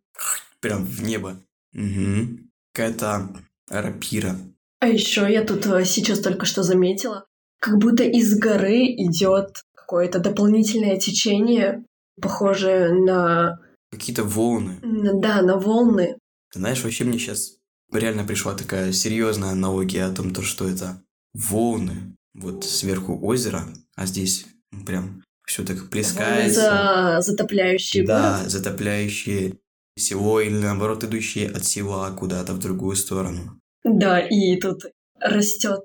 прям 0.61 0.85
в 0.85 1.03
небо. 1.03 1.35
Мгм. 1.73 2.49
Какая-то 2.73 3.29
рапира. 3.67 4.37
А 4.79 4.87
еще 4.87 5.27
я 5.29 5.43
тут 5.43 5.65
э, 5.65 5.83
сейчас 5.83 6.19
только 6.21 6.45
что 6.45 6.63
заметила, 6.63 7.25
как 7.59 7.77
будто 7.77 8.03
из 8.03 8.37
горы 8.37 8.85
идет 8.85 9.63
какое-то 9.75 10.19
дополнительное 10.19 10.97
течение, 10.97 11.83
похожее 12.21 12.91
на, 12.93 13.59
Какие-то 13.91 14.23
волны. 14.23 14.77
да, 14.83 15.41
на 15.41 15.57
волны. 15.57 16.17
Ты 16.51 16.59
знаешь, 16.59 16.83
вообще 16.83 17.03
мне 17.05 17.17
сейчас 17.19 17.55
реально 17.91 18.23
пришла 18.23 18.53
такая 18.53 18.91
серьезная 18.91 19.51
аналогия 19.51 20.03
о 20.05 20.13
том, 20.13 20.33
то, 20.33 20.41
что 20.41 20.67
это 20.67 21.01
волны. 21.33 22.15
Вот 22.35 22.63
сверху 22.65 23.19
озеро, 23.25 23.63
а 23.95 24.05
здесь 24.05 24.45
прям 24.85 25.23
все 25.45 25.65
так 25.65 25.89
плескается. 25.89 26.61
за- 26.61 27.17
затопляющие 27.21 28.05
Да, 28.05 28.37
город. 28.37 28.51
затопляющие 28.51 29.57
село 29.97 30.39
или 30.39 30.55
наоборот 30.57 31.03
идущие 31.03 31.49
от 31.49 31.65
села 31.65 32.11
куда-то 32.11 32.53
в 32.53 32.59
другую 32.59 32.95
сторону. 32.95 33.59
Да, 33.83 34.19
и 34.19 34.55
тут 34.59 34.83
растет 35.19 35.81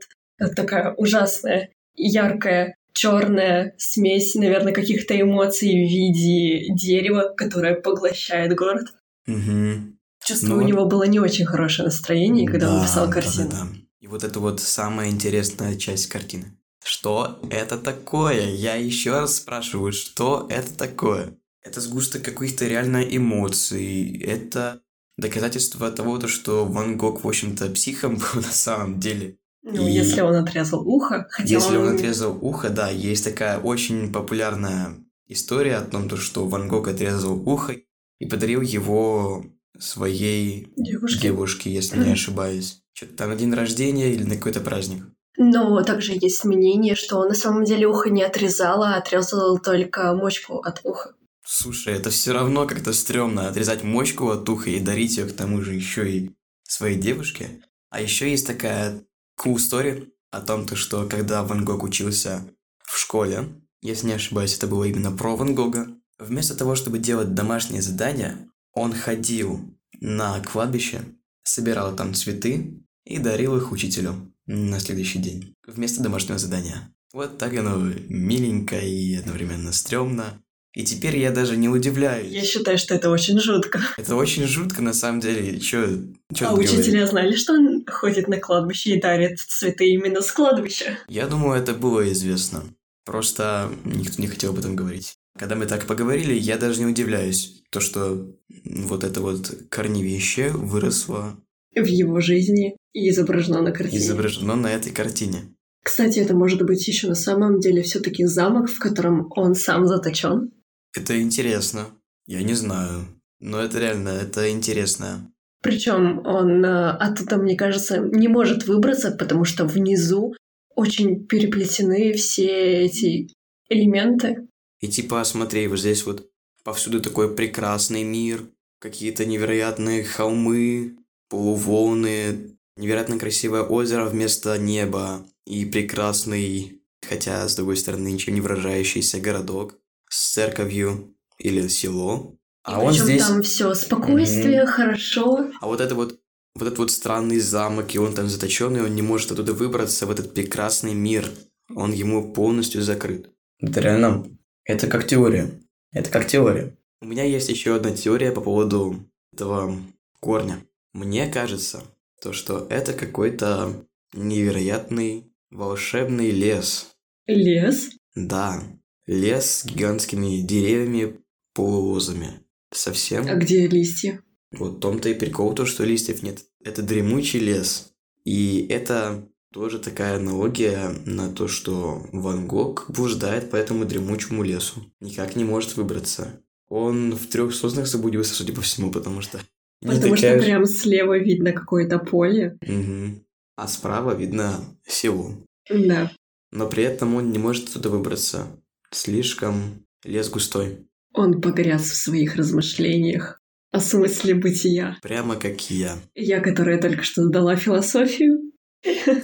такая 0.49 0.93
ужасная, 0.95 1.71
яркая, 1.95 2.77
черная 2.93 3.75
смесь, 3.79 4.35
наверное, 4.35 4.73
каких-то 4.73 5.21
эмоций 5.21 5.69
в 5.69 5.89
виде 5.89 6.73
дерева, 6.75 7.33
которое 7.37 7.75
поглощает 7.75 8.55
город. 8.55 8.87
Мгм. 9.27 9.99
Чувствую, 10.25 10.57
Ну 10.57 10.65
у 10.65 10.67
него 10.67 10.87
было 10.87 11.03
не 11.05 11.21
очень 11.21 11.45
хорошее 11.45 11.87
настроение, 11.87 12.47
когда 12.49 12.71
он 12.73 12.79
Да, 12.81 12.85
писал 12.87 13.07
да, 13.07 13.13
картину. 13.13 13.49
да, 13.51 13.61
да. 13.63 13.69
И 14.01 14.07
вот 14.07 14.25
это 14.25 14.41
вот 14.41 14.61
самая 14.61 15.11
интересная 15.11 15.77
часть 15.77 16.07
картины. 16.09 16.57
Что 16.85 17.39
это 17.51 17.79
такое? 17.79 18.51
Я 18.51 18.75
еще 18.77 19.13
раз 19.13 19.37
спрашиваю, 19.37 19.93
что 19.93 20.47
это 20.51 20.75
такое? 20.77 21.37
Это 21.63 21.81
сгусток 21.81 22.23
каких-то 22.23 22.67
реально 22.67 22.99
эмоций. 23.03 24.19
Это 24.23 24.81
доказательство 25.17 25.91
того, 25.91 26.19
то, 26.19 26.29
что 26.29 26.65
Ван 26.67 26.97
Гог, 26.99 27.25
в 27.25 27.29
общем-то, 27.29 27.71
психом 27.71 28.17
был 28.35 28.43
на 28.43 28.53
самом 28.53 29.01
деле. 29.01 29.37
Ну, 29.64 29.88
И- 29.88 29.92
если 29.92 30.21
он 30.21 30.35
отрезал 30.37 30.87
ухо, 30.87 31.26
хотя 31.30 31.49
Если 31.49 31.76
он 31.76 31.88
он... 31.88 31.94
отрезал 31.94 32.38
ухо, 32.40 32.68
да, 32.68 32.90
есть 32.90 33.25
такая 33.25 33.59
очень 33.59 34.12
популярная 34.12 34.94
история 35.26 35.76
о 35.76 35.85
том, 35.85 36.09
то, 36.09 36.16
что 36.18 36.47
Ван 36.47 36.68
Гог 36.68 36.87
отрезал 36.88 37.37
ухо 37.49 37.75
и 38.18 38.26
подарил 38.26 38.61
его 38.61 39.44
своей 39.78 40.68
Девушки. 40.76 41.23
девушке, 41.23 41.73
если 41.73 41.99
не 41.99 42.12
ошибаюсь. 42.12 42.83
Что-то 42.92 43.14
там 43.16 43.30
на 43.30 43.37
день 43.37 43.52
рождения 43.52 44.12
или 44.12 44.23
на 44.23 44.37
какой-то 44.37 44.61
праздник. 44.61 45.04
Но 45.37 45.83
также 45.83 46.12
есть 46.12 46.44
мнение, 46.44 46.94
что 46.94 47.18
он 47.18 47.28
на 47.28 47.35
самом 47.35 47.64
деле 47.64 47.87
ухо 47.88 48.09
не 48.11 48.23
отрезал, 48.23 48.83
а 48.85 48.97
отрезал 48.97 49.59
только 49.59 50.14
мочку 50.14 50.59
от 50.59 50.80
уха. 50.85 51.14
Слушай, 51.44 51.94
это 51.94 52.11
все 52.11 52.33
равно 52.33 52.66
как-то 52.66 52.92
стрёмно 52.92 53.49
отрезать 53.49 53.83
мочку 53.83 54.30
от 54.30 54.49
уха 54.49 54.71
и 54.71 54.78
дарить 54.78 55.16
ее 55.16 55.25
к 55.26 55.33
тому 55.33 55.61
же 55.62 55.75
еще 55.75 56.09
и 56.11 56.30
своей 56.62 56.97
девушке. 56.99 57.62
А 57.90 58.00
еще 58.00 58.30
есть 58.30 58.47
такая 58.47 59.02
cool 59.43 59.57
story 59.57 60.11
о 60.31 60.41
том, 60.41 60.67
то, 60.67 60.76
что 60.76 61.07
когда 61.09 61.43
Ван 61.43 61.64
Гог 61.64 61.83
учился 61.83 62.49
в 62.85 62.99
школе, 62.99 63.62
если 63.81 64.07
не 64.07 64.14
ошибаюсь, 64.14 64.57
это 64.57 64.67
было 64.67 64.85
именно 64.85 65.12
про 65.12 65.37
Ван 65.37 65.55
Гога, 65.55 65.88
вместо 66.19 66.57
того, 66.57 66.75
чтобы 66.75 66.99
делать 66.99 67.35
домашние 67.35 67.83
задания, 67.83 68.49
он 68.73 68.93
ходил 68.93 69.61
на 70.00 70.41
кладбище, 70.41 71.03
собирал 71.43 71.95
там 71.95 72.14
цветы 72.14 72.83
и 73.05 73.19
дарил 73.19 73.57
их 73.57 73.73
учителю 73.73 74.33
на 74.47 74.81
следующий 74.81 75.19
день 75.19 75.55
вместо 75.67 76.03
домашнего 76.03 76.38
задания. 76.38 76.95
Вот 77.12 77.38
так 77.38 77.55
оно 77.55 77.76
миленько 78.09 78.79
и 78.79 79.14
одновременно 79.14 79.73
стрёмно. 79.73 80.43
И 80.75 80.83
теперь 80.83 81.16
я 81.19 81.31
даже 81.31 81.57
не 81.57 81.69
удивляюсь. 81.69 82.33
Я 82.33 82.43
считаю, 82.43 82.78
что 82.78 82.97
это 82.97 83.09
очень 83.09 83.38
жутко. 83.38 83.81
Это 83.97 84.16
очень 84.16 84.45
жутко, 84.45 84.83
на 84.83 84.93
самом 84.93 85.21
деле. 85.21 85.61
Чё, 85.61 86.00
чё 86.35 86.49
а 86.49 86.54
учителя 86.54 87.07
знали, 87.07 87.37
что 87.37 87.52
он 87.52 87.85
ходит 87.87 88.26
на 88.26 88.38
кладбище 88.38 88.90
и 88.97 89.00
дарит 89.00 89.38
цветы 89.38 89.87
именно 89.87 90.21
с 90.21 90.33
кладбища? 90.33 90.99
Я 91.09 91.28
думаю, 91.28 91.61
это 91.61 91.75
было 91.75 92.11
известно. 92.12 92.64
Просто 93.04 93.71
никто 93.85 94.21
не 94.21 94.26
хотел 94.26 94.50
об 94.50 94.59
этом 94.59 94.75
говорить. 94.75 95.14
Когда 95.38 95.54
мы 95.54 95.66
так 95.66 95.87
поговорили, 95.87 96.35
я 96.35 96.57
даже 96.57 96.81
не 96.81 96.87
удивляюсь. 96.87 97.62
То, 97.71 97.78
что 97.78 98.26
вот 98.64 99.04
это 99.04 99.21
вот 99.21 99.52
корневище 99.69 100.50
выросло, 100.50 101.37
В 101.76 101.87
его 101.87 102.21
жизни 102.21 102.76
и 102.93 103.11
изображено 103.11 103.62
на 103.62 103.71
картине. 103.71 103.99
изображено 103.99 104.57
на 104.57 104.73
этой 104.73 104.93
картине. 104.93 105.54
Кстати, 105.85 106.19
это 106.19 106.35
может 106.35 106.62
быть 106.62 106.87
еще 106.88 107.09
на 107.09 107.14
самом 107.14 107.61
деле 107.61 107.83
все-таки 107.83 108.25
замок, 108.25 108.71
в 108.71 108.78
котором 108.78 109.28
он 109.37 109.54
сам 109.54 109.87
заточен. 109.87 110.50
Это 110.95 111.21
интересно. 111.21 111.89
Я 112.27 112.43
не 112.43 112.55
знаю. 112.55 113.07
Но 113.41 113.61
это 113.61 113.79
реально, 113.79 114.09
это 114.09 114.51
интересно. 114.51 115.31
Причем 115.61 116.25
он 116.27 116.65
э, 116.65 116.91
оттуда, 116.91 117.37
мне 117.37 117.57
кажется, 117.57 117.99
не 117.99 118.29
может 118.29 118.67
выбраться, 118.67 119.11
потому 119.11 119.45
что 119.45 119.65
внизу 119.65 120.35
очень 120.75 121.27
переплетены 121.27 122.13
все 122.13 122.85
эти 122.85 123.29
элементы. 123.69 124.49
И 124.81 124.89
типа, 124.89 125.25
смотри, 125.25 125.67
вот 125.69 125.79
здесь 125.79 126.05
вот 126.05 126.29
повсюду 126.65 127.01
такой 127.01 127.35
прекрасный 127.35 128.03
мир, 128.03 128.43
какие-то 128.79 129.25
невероятные 129.25 130.05
холмы, 130.05 130.97
полуволны, 131.29 132.57
невероятно 132.77 133.19
красивое 133.19 133.63
озеро 133.63 134.07
вместо 134.07 134.59
неба 134.59 135.27
и 135.47 135.65
прекрасный, 135.65 136.83
хотя, 137.07 137.49
с 137.49 137.57
другой 137.57 137.77
стороны, 137.77 138.09
ничем 138.09 138.35
не 138.35 138.41
выражающийся 138.41 139.21
городок 139.21 139.79
с 140.14 140.33
церковью 140.33 141.14
или 141.38 141.66
село. 141.68 142.37
А 142.62 142.80
И 142.80 142.85
он 142.85 142.92
причем 142.92 143.04
здесь... 143.04 143.26
там 143.26 143.42
все 143.42 143.75
спокойствие, 143.75 144.64
хорошо. 144.64 145.50
А 145.61 145.66
вот 145.66 145.80
это 145.80 145.94
вот 145.94 146.21
вот 146.56 146.68
этот 146.68 146.78
вот 146.78 146.92
странный 146.92 147.40
замок, 147.40 147.94
и 147.94 147.99
он 147.99 148.14
там 148.14 148.28
заточенный, 148.28 148.83
он 148.83 148.94
не 148.94 149.02
может 149.02 149.33
оттуда 149.33 149.52
выбраться 149.52 150.06
в 150.06 150.11
этот 150.12 150.35
прекрасный 150.35 150.94
мир. 150.94 151.28
Он 151.75 151.92
ему 151.92 152.33
полностью 152.33 152.80
закрыт. 152.80 153.30
Это 153.59 153.80
реально... 153.80 154.25
Это 154.64 154.87
как 154.87 155.04
теория. 155.06 155.50
Это 155.90 156.11
как 156.11 156.28
теория. 156.28 156.76
У 157.00 157.07
меня 157.07 157.24
есть 157.24 157.48
еще 157.48 157.74
одна 157.74 157.90
теория 157.90 158.31
по 158.31 158.40
поводу 158.40 159.05
этого 159.33 159.77
корня. 160.20 160.64
Мне 160.92 161.27
кажется, 161.27 161.83
то, 162.22 162.33
что 162.33 162.68
это 162.70 162.92
какой-то 162.92 163.85
невероятный 164.12 165.35
волшебный 165.50 166.31
лес. 166.31 166.94
Лес. 167.27 167.90
Да, 168.14 168.62
лес 169.07 169.61
с 169.61 169.64
гигантскими 169.67 170.40
деревьями, 170.40 171.21
полулозами. 171.55 172.40
Совсем 172.73 173.27
А 173.29 173.35
где 173.35 173.67
листья? 173.69 174.21
вот 174.53 174.77
в 174.77 174.81
том-то 174.81 175.09
и 175.09 175.14
прикол, 175.14 175.55
то, 175.55 175.64
что 175.67 175.85
листьев 175.85 176.23
нет. 176.23 176.40
Это 176.64 176.83
дремучий 176.83 177.38
лес. 177.40 177.93
И 178.25 178.67
это 178.71 179.29
тоже 179.53 179.79
такая 179.79 180.17
аналогия 180.17 180.90
на 181.05 181.33
то, 181.33 181.47
что 181.49 182.07
Ван 182.12 182.47
Гог 182.47 182.87
блуждает 182.88 183.51
по 183.51 183.57
этому 183.57 183.85
дремучему 183.85 184.43
лесу. 184.43 184.81
Никак 185.01 185.37
не 185.37 185.45
может 185.45 185.77
выбраться. 185.77 186.40
Он 186.69 187.12
в 187.14 187.27
трех 187.29 187.55
соснах 187.55 187.87
заблудился, 187.87 188.35
судя 188.35 188.53
по 188.53 188.62
всему, 188.62 188.90
потому 188.90 189.21
что... 189.21 189.40
Потому 189.81 190.17
что 190.17 190.27
такая 190.27 190.38
же- 190.40 190.45
прям 190.47 190.64
слева 190.67 191.19
видно 191.19 191.53
какое-то 191.53 191.99
поле. 191.99 192.59
Мгм. 192.62 193.25
А 193.57 193.69
справа 193.69 194.14
видно 194.14 194.64
село. 194.87 195.37
Да. 195.71 196.11
Но 196.51 196.69
при 196.69 196.83
этом 196.85 197.14
он 197.14 197.31
не 197.31 197.38
может 197.38 197.69
оттуда 197.69 197.90
выбраться. 197.90 198.47
Слишком 198.94 199.85
лес 200.04 200.30
густой. 200.30 200.87
Он 201.12 201.40
погряз 201.40 201.83
в 201.83 201.96
своих 201.96 202.37
размышлениях 202.37 203.42
о 203.72 203.80
смысле 203.80 204.37
бытия. 204.37 204.98
Прямо 205.02 205.35
как 205.35 205.68
я. 205.68 205.98
Я, 206.14 206.38
которая 206.38 206.80
только 206.80 207.02
что 207.02 207.24
сдала 207.24 207.57
философию. 207.57 208.52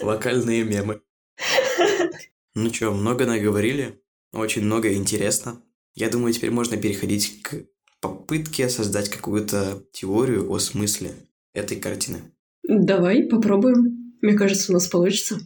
Локальные 0.03 0.65
мемы. 0.65 1.03
Ну 2.57 2.71
чё, 2.71 2.93
много 2.93 3.27
наговорили, 3.27 4.03
очень 4.33 4.63
много 4.63 4.93
интересно. 4.93 5.63
Я 5.95 6.11
думаю, 6.11 6.33
теперь 6.33 6.51
можно 6.51 6.77
переходить 6.77 7.41
к 7.43 7.65
попытке 8.01 8.69
создать 8.69 9.09
какую-то 9.09 9.85
теорию 9.93 10.51
о 10.51 10.59
смысле 10.59 11.13
этой 11.55 11.79
картины. 11.79 12.23
Давай 12.67 13.23
попробуем. 13.23 14.17
Мне 14.21 14.35
кажется, 14.35 14.73
у 14.73 14.75
нас 14.75 14.89
получится. 14.89 15.39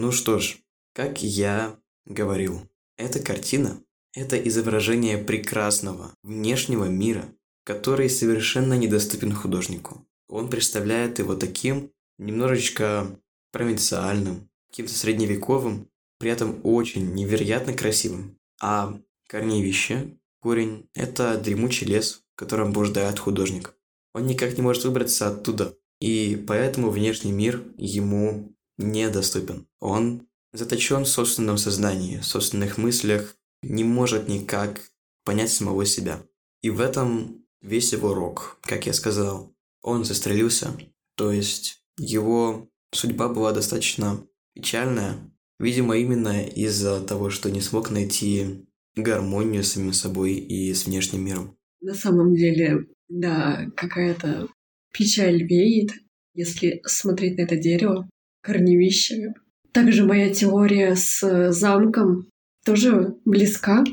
Ну 0.00 0.12
что 0.12 0.38
ж, 0.38 0.58
как 0.92 1.24
я 1.24 1.76
говорил, 2.06 2.60
эта 2.96 3.18
картина– 3.18 3.82
это 4.14 4.36
изображение 4.36 5.18
прекрасного 5.18 6.14
внешнего 6.22 6.84
мира, 6.84 7.24
который 7.64 8.08
совершенно 8.08 8.74
недоступен 8.74 9.32
художнику. 9.32 10.06
Он 10.28 10.50
представляет 10.50 11.18
его 11.18 11.34
таким 11.34 11.90
немножечко 12.16 13.20
провинциальным, 13.50 14.48
каким-то 14.70 14.92
средневековым, 14.92 15.88
при 16.20 16.30
этом 16.30 16.60
очень 16.62 17.12
невероятно 17.14 17.72
красивым. 17.72 18.38
А 18.62 19.00
корневище, 19.26 20.16
корень– 20.38 20.88
это 20.94 21.36
дремучий 21.38 21.88
лес, 21.88 22.22
в 22.36 22.38
котором 22.38 22.72
блуждает 22.72 23.18
художник. 23.18 23.74
Он 24.14 24.26
никак 24.28 24.56
не 24.56 24.62
может 24.62 24.84
выбраться 24.84 25.26
оттуда, 25.26 25.76
и 25.98 26.40
поэтому 26.46 26.90
внешний 26.90 27.32
мир 27.32 27.64
ему 27.76 28.54
недоступен. 28.76 29.67
Он 29.80 30.26
заточен 30.52 31.04
в 31.04 31.08
собственном 31.08 31.58
сознании, 31.58 32.18
в 32.18 32.26
собственных 32.26 32.78
мыслях, 32.78 33.36
не 33.62 33.84
может 33.84 34.28
никак 34.28 34.80
понять 35.24 35.50
самого 35.50 35.84
себя. 35.84 36.22
И 36.62 36.70
в 36.70 36.80
этом 36.80 37.44
весь 37.60 37.92
его 37.92 38.14
рок, 38.14 38.58
как 38.62 38.86
я 38.86 38.92
сказал. 38.92 39.54
Он 39.82 40.04
застрелился, 40.04 40.76
то 41.16 41.30
есть 41.30 41.82
его 41.98 42.68
судьба 42.92 43.28
была 43.28 43.52
достаточно 43.52 44.24
печальная, 44.54 45.18
видимо, 45.58 45.96
именно 45.96 46.44
из-за 46.44 47.00
того, 47.04 47.30
что 47.30 47.50
не 47.50 47.60
смог 47.60 47.90
найти 47.90 48.66
гармонию 48.96 49.62
с 49.62 49.72
самим 49.72 49.92
собой 49.92 50.34
и 50.34 50.72
с 50.74 50.86
внешним 50.86 51.24
миром. 51.24 51.56
На 51.80 51.94
самом 51.94 52.34
деле, 52.34 52.86
да, 53.08 53.66
какая-то 53.76 54.48
печаль 54.92 55.42
веет, 55.44 55.92
если 56.34 56.80
смотреть 56.84 57.38
на 57.38 57.42
это 57.42 57.56
дерево, 57.56 58.08
корневище. 58.42 59.34
Также 59.78 60.04
моя 60.04 60.34
теория 60.34 60.96
с 60.96 61.52
замком 61.52 62.26
тоже 62.64 63.14
близка, 63.24 63.84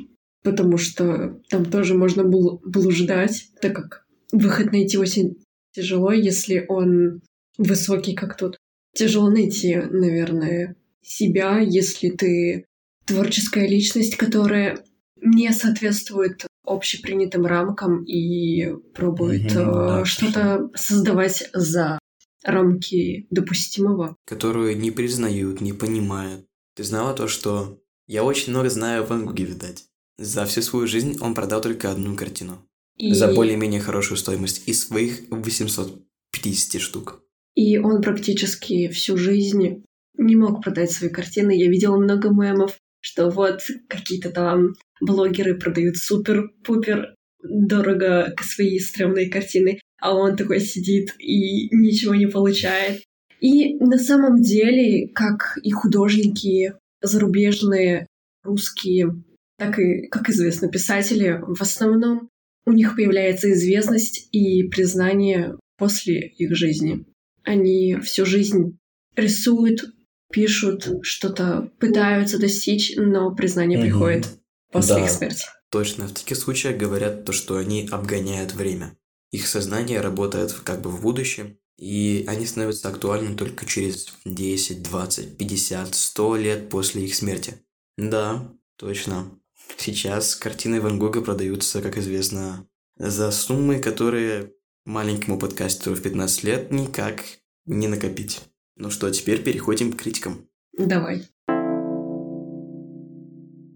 потому 0.43 0.77
что 0.77 1.39
там 1.51 1.63
тоже 1.63 1.93
можно 1.93 2.23
блуждать, 2.23 3.49
так 3.61 3.75
как 3.75 4.05
выход 4.31 4.71
найти 4.71 4.97
очень 4.97 5.37
тяжело, 5.75 6.11
если 6.11 6.65
он 6.69 7.21
высокий, 7.59 8.15
как 8.15 8.35
тут. 8.35 8.57
Тяжело 8.95 9.29
найти, 9.29 9.75
наверное, 9.75 10.75
себя, 11.03 11.59
если 11.59 12.09
ты 12.09 12.65
творческая 13.05 13.67
личность, 13.67 14.15
которая 14.15 14.79
не 15.21 15.51
соответствует 15.51 16.47
общепринятым 16.65 17.45
рамкам 17.45 18.03
и 18.05 18.73
пробует 18.95 19.51
э, 19.51 19.53
да, 19.53 20.03
что-то 20.03 20.67
создавать 20.73 21.47
за 21.53 21.99
рамки 22.45 23.27
допустимого. 23.31 24.15
Которую 24.25 24.77
не 24.77 24.91
признают, 24.91 25.61
не 25.61 25.73
понимают. 25.73 26.45
Ты 26.75 26.83
знала 26.83 27.13
то, 27.13 27.27
что 27.27 27.81
я 28.07 28.23
очень 28.23 28.51
много 28.51 28.69
знаю 28.69 29.03
о 29.03 29.05
Ван 29.05 29.25
Гоге, 29.25 29.45
видать. 29.45 29.85
За 30.17 30.45
всю 30.45 30.61
свою 30.61 30.87
жизнь 30.87 31.17
он 31.19 31.33
продал 31.33 31.61
только 31.61 31.91
одну 31.91 32.15
картину. 32.15 32.65
И, 32.97 33.13
За 33.13 33.33
более-менее 33.33 33.81
хорошую 33.81 34.17
стоимость 34.17 34.67
из 34.67 34.85
своих 34.87 35.21
850 35.29 36.81
штук. 36.81 37.21
и 37.55 37.77
он 37.77 38.01
практически 38.01 38.89
всю 38.89 39.17
жизнь 39.17 39.83
не 40.17 40.35
мог 40.35 40.63
продать 40.63 40.91
свои 40.91 41.09
картины. 41.09 41.51
Я 41.57 41.69
видела 41.69 41.97
много 41.97 42.29
мемов, 42.29 42.77
что 43.01 43.29
вот 43.29 43.61
какие-то 43.89 44.29
там 44.29 44.75
блогеры 45.01 45.57
продают 45.57 45.97
супер-пупер 45.97 47.15
дорого 47.43 48.33
свои 48.41 48.79
стрёмные 48.79 49.29
картины, 49.29 49.79
а 50.05 50.13
он 50.13 50.35
такой 50.35 50.59
сидит 50.59 51.15
и 51.17 51.67
ничего 51.75 52.13
не 52.13 52.27
получает. 52.27 53.01
И 53.41 53.75
на 53.77 53.97
самом 53.97 54.39
деле, 54.39 55.07
как 55.07 55.57
и 55.63 55.71
художники 55.71 56.73
зарубежные, 57.01 58.05
русские, 58.43 59.23
так 59.57 59.79
и, 59.79 60.07
как 60.07 60.29
известно, 60.29 60.67
писатели, 60.67 61.41
в 61.41 61.59
основном 61.59 62.29
у 62.67 62.71
них 62.71 62.95
появляется 62.95 63.51
известность 63.51 64.29
и 64.31 64.67
признание 64.67 65.55
после 65.77 66.27
их 66.27 66.55
жизни. 66.55 67.05
Они 67.43 67.95
всю 67.95 68.27
жизнь 68.27 68.77
рисуют, 69.15 69.85
пишут, 70.31 70.87
что-то 71.01 71.71
пытаются 71.79 72.39
достичь, 72.39 72.93
но 72.95 73.33
признание 73.33 73.79
угу. 73.79 73.85
приходит 73.87 74.27
после 74.71 74.95
да, 74.95 75.05
их 75.05 75.09
смерти. 75.09 75.45
Точно, 75.71 76.07
в 76.07 76.13
таких 76.13 76.37
случаях 76.37 76.77
говорят 76.77 77.25
то, 77.25 77.31
что 77.31 77.57
они 77.57 77.87
обгоняют 77.91 78.53
время. 78.53 78.95
Их 79.31 79.47
сознание 79.47 80.01
работает 80.01 80.51
как 80.53 80.81
бы 80.81 80.89
в 80.89 81.01
будущем, 81.01 81.57
и 81.77 82.23
они 82.27 82.45
становятся 82.45 82.89
актуальны 82.89 83.35
только 83.35 83.65
через 83.65 84.13
10, 84.23 84.83
20, 84.83 85.37
50, 85.37 85.95
100 85.95 86.35
лет 86.37 86.69
после 86.69 87.05
их 87.05 87.15
смерти. 87.15 87.55
Да, 87.97 88.53
точно. 88.77 89.39
Сейчас 89.77 90.35
картины 90.35 90.79
Ван 90.79 90.99
Гога 90.99 91.21
продаются, 91.21 91.81
как 91.81 91.97
известно, 91.97 92.67
за 92.97 93.31
суммы, 93.31 93.79
которые 93.79 94.53
маленькому 94.85 95.37
подкастеру 95.37 95.95
в 95.95 96.01
15 96.01 96.43
лет 96.43 96.71
никак 96.71 97.23
не 97.65 97.87
накопить. 97.87 98.41
Ну 98.77 98.89
что, 98.89 99.09
теперь 99.09 99.43
переходим 99.43 99.91
к 99.91 100.01
критикам. 100.01 100.47
Давай. 100.77 101.27